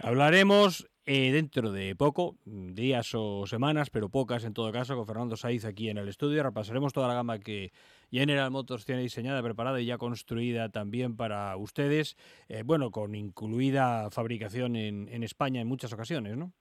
[0.00, 5.36] Hablaremos eh, dentro de poco, días o semanas, pero pocas en todo caso, con Fernando
[5.36, 6.42] Saiz aquí en el estudio.
[6.42, 7.72] Repasaremos toda la gama que
[8.10, 12.16] General Motors tiene diseñada, preparada y ya construida también para ustedes.
[12.48, 16.52] Eh, bueno, con incluida fabricación en, en España en muchas ocasiones, ¿no?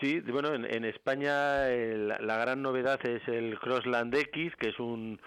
[0.00, 5.18] Sí, bueno, en, España la gran novedad es el Crossland X, que es un,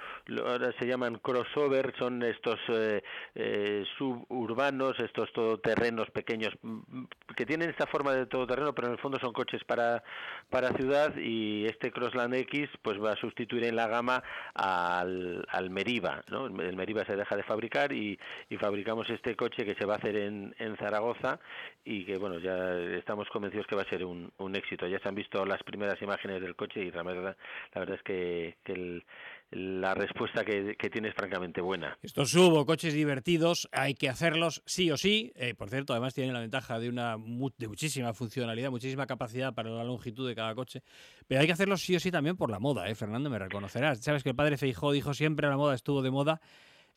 [0.45, 3.01] ahora se llaman crossover, son estos eh,
[3.33, 7.05] eh, suburbanos, estos todoterrenos pequeños, mm,
[7.35, 10.03] que tienen esta forma de todoterreno, pero en el fondo son coches para,
[10.51, 14.21] para ciudad y este Crossland X pues va a sustituir en la gama
[14.53, 16.45] al, al Meriva, ¿no?
[16.45, 18.19] El Meriva se deja de fabricar y,
[18.59, 21.39] fabricamos este coche que se va a hacer en, en Zaragoza
[21.85, 24.87] y que bueno, ya estamos convencidos que va a ser un éxito.
[24.87, 27.37] Ya se han visto las primeras imágenes del coche y la verdad,
[27.73, 29.03] la verdad es que,
[29.51, 31.97] la respuesta que, tiene es francamente buena.
[32.03, 35.31] Estos subo coches divertidos, hay que hacerlos sí o sí.
[35.35, 37.17] Eh, por cierto, además tienen la ventaja de una
[37.57, 40.83] de muchísima funcionalidad, muchísima capacidad para la longitud de cada coche.
[41.27, 42.95] Pero hay que hacerlos sí o sí también por la moda, ¿eh?
[42.95, 44.03] Fernando, me reconocerás.
[44.03, 46.41] Sabes que el padre Feijó dijo siempre la moda estuvo de moda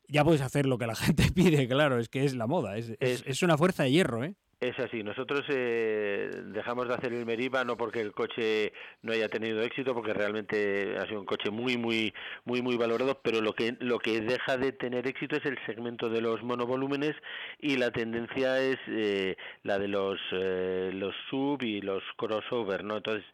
[0.09, 2.93] ya puedes hacer lo que la gente pide, claro, es que es la moda, es,
[2.99, 4.35] es una fuerza de hierro, ¿eh?
[4.63, 9.27] Es así, nosotros eh, dejamos de hacer el Meriva no porque el coche no haya
[9.27, 12.13] tenido éxito, porque realmente ha sido un coche muy, muy,
[12.45, 16.09] muy, muy valorado, pero lo que lo que deja de tener éxito es el segmento
[16.09, 17.13] de los monovolúmenes
[17.59, 22.95] y la tendencia es eh, la de los eh, los sub y los crossover, ¿no?
[22.95, 23.25] Entonces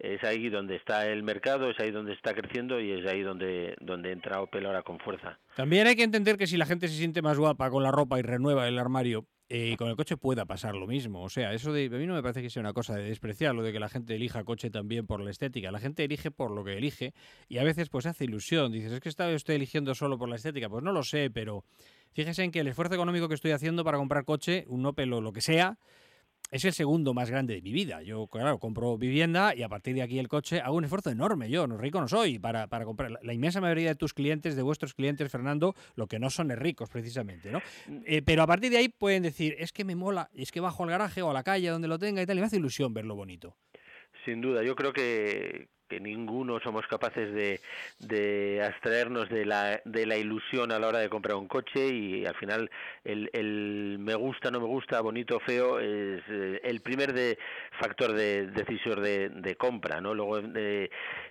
[0.00, 3.76] es ahí donde está el mercado, es ahí donde está creciendo y es ahí donde,
[3.80, 5.38] donde entra Opel ahora con fuerza.
[5.54, 8.18] También hay que entender que si la gente se siente más guapa con la ropa
[8.18, 11.22] y renueva el armario, y con el coche pueda pasar lo mismo.
[11.22, 13.54] O sea, eso de, a mí no me parece que sea una cosa de despreciar
[13.54, 15.70] lo de que la gente elija coche también por la estética.
[15.70, 17.12] La gente elige por lo que elige
[17.50, 18.72] y a veces pues hace ilusión.
[18.72, 20.70] Dices, es que estaba estoy eligiendo solo por la estética.
[20.70, 21.64] Pues no lo sé, pero
[22.12, 25.20] fíjese en que el esfuerzo económico que estoy haciendo para comprar coche, un Opel o
[25.20, 25.78] lo que sea,
[26.52, 28.02] es el segundo más grande de mi vida.
[28.02, 31.48] Yo, claro, compro vivienda y a partir de aquí el coche hago un esfuerzo enorme.
[31.48, 33.18] Yo, no rico no soy, para, para comprar.
[33.22, 36.58] La, inmensa mayoría de tus clientes, de vuestros clientes, Fernando, lo que no son es
[36.58, 37.62] ricos, precisamente, ¿no?
[38.04, 40.84] Eh, pero a partir de ahí pueden decir, es que me mola, es que bajo
[40.84, 42.92] al garaje o a la calle donde lo tenga y tal, y me hace ilusión
[42.92, 43.56] verlo bonito.
[44.26, 47.60] Sin duda, yo creo que, que ninguno somos capaces de,
[47.98, 52.24] de abstraernos de la, de la ilusión a la hora de comprar un coche y
[52.24, 52.70] al final
[53.04, 57.36] el, el me gusta, no me gusta, bonito, feo es eh, el primer de,
[57.78, 60.14] factor de decisor de, de compra, ¿no?
[60.14, 60.88] Luego eh,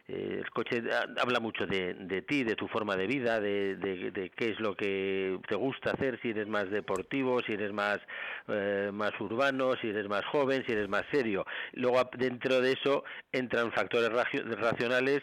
[0.08, 0.84] el coche
[1.18, 4.76] habla mucho de, de ti, de tu forma de vida, de, de, qué es lo
[4.76, 8.00] que te gusta hacer, si eres más deportivo, si eres más,
[8.48, 11.46] eh, más urbano, si eres más joven, si eres más serio.
[11.74, 14.12] Luego dentro de eso entran factores
[14.60, 15.22] racionales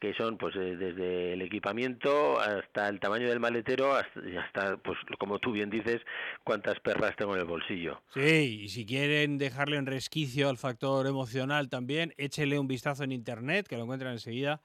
[0.00, 5.38] que son pues eh, desde el equipamiento hasta el tamaño del maletero hasta, pues como
[5.38, 6.00] tú bien dices
[6.44, 8.00] cuántas perras tengo en el bolsillo.
[8.14, 13.12] Sí y si quieren dejarle un resquicio al factor emocional también échele un vistazo en
[13.12, 14.60] internet que lo encuentran enseguida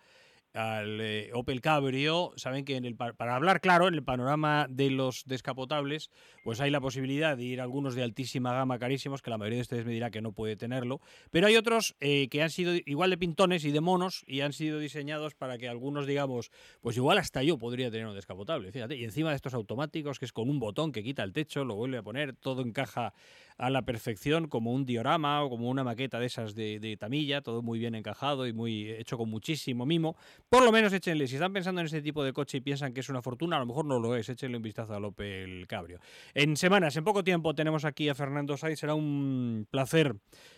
[0.53, 4.89] al eh, Opel Cabrio, saben que en el, para hablar claro, en el panorama de
[4.89, 6.11] los descapotables,
[6.43, 9.57] pues hay la posibilidad de ir a algunos de altísima gama carísimos, que la mayoría
[9.57, 11.01] de ustedes me dirá que no puede tenerlo,
[11.31, 14.53] pero hay otros eh, que han sido igual de pintones y de monos y han
[14.53, 16.51] sido diseñados para que algunos digamos,
[16.81, 20.25] pues igual hasta yo podría tener un descapotable, fíjate, y encima de estos automáticos que
[20.25, 23.13] es con un botón que quita el techo, lo vuelve a poner, todo encaja
[23.57, 27.41] a la perfección como un diorama o como una maqueta de esas de, de tamilla,
[27.41, 30.15] todo muy bien encajado y muy hecho con muchísimo mimo
[30.49, 32.99] por lo menos échenle, si están pensando en ese tipo de coche y piensan que
[32.99, 35.99] es una fortuna, a lo mejor no lo es, échenle un vistazo al Opel Cabrio.
[36.33, 40.15] En semanas, en poco tiempo, tenemos aquí a Fernando Saiz, será un placer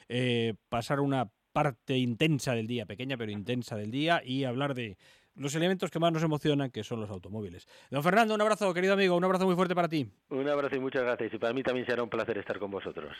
[0.09, 4.97] eh, pasar una parte intensa del día, pequeña pero intensa del día, y hablar de
[5.36, 7.67] los elementos que más nos emocionan, que son los automóviles.
[7.89, 10.09] Don Fernando, un abrazo, querido amigo, un abrazo muy fuerte para ti.
[10.29, 11.33] Un abrazo y muchas gracias.
[11.33, 13.15] Y para mí también será un placer estar con vosotros.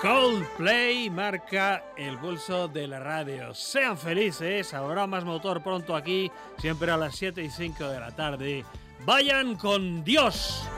[0.00, 3.52] Coldplay marca el pulso de la radio.
[3.52, 8.12] Sean felices, habrá más motor pronto aquí, siempre a las 7 y 5 de la
[8.12, 8.64] tarde.
[9.04, 10.68] Vayan con Dios.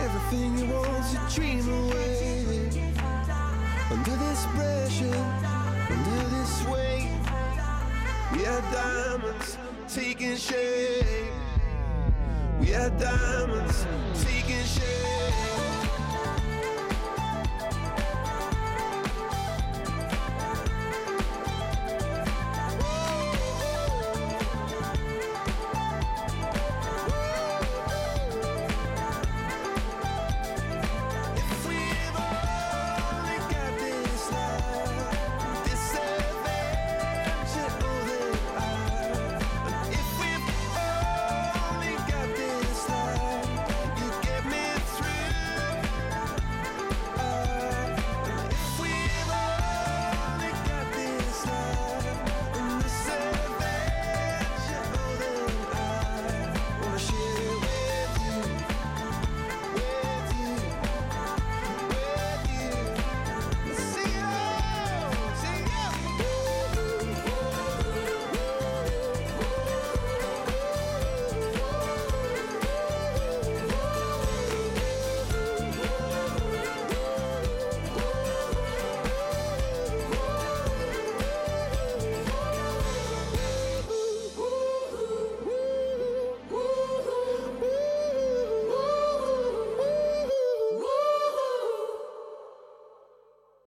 [0.00, 2.70] Everything you want's a dream away.
[3.90, 5.24] Under this pressure
[5.90, 7.10] Under this weight
[8.32, 9.58] We are diamonds
[9.88, 11.32] taking shape.
[12.60, 13.86] We are diamonds
[14.22, 15.15] taking shape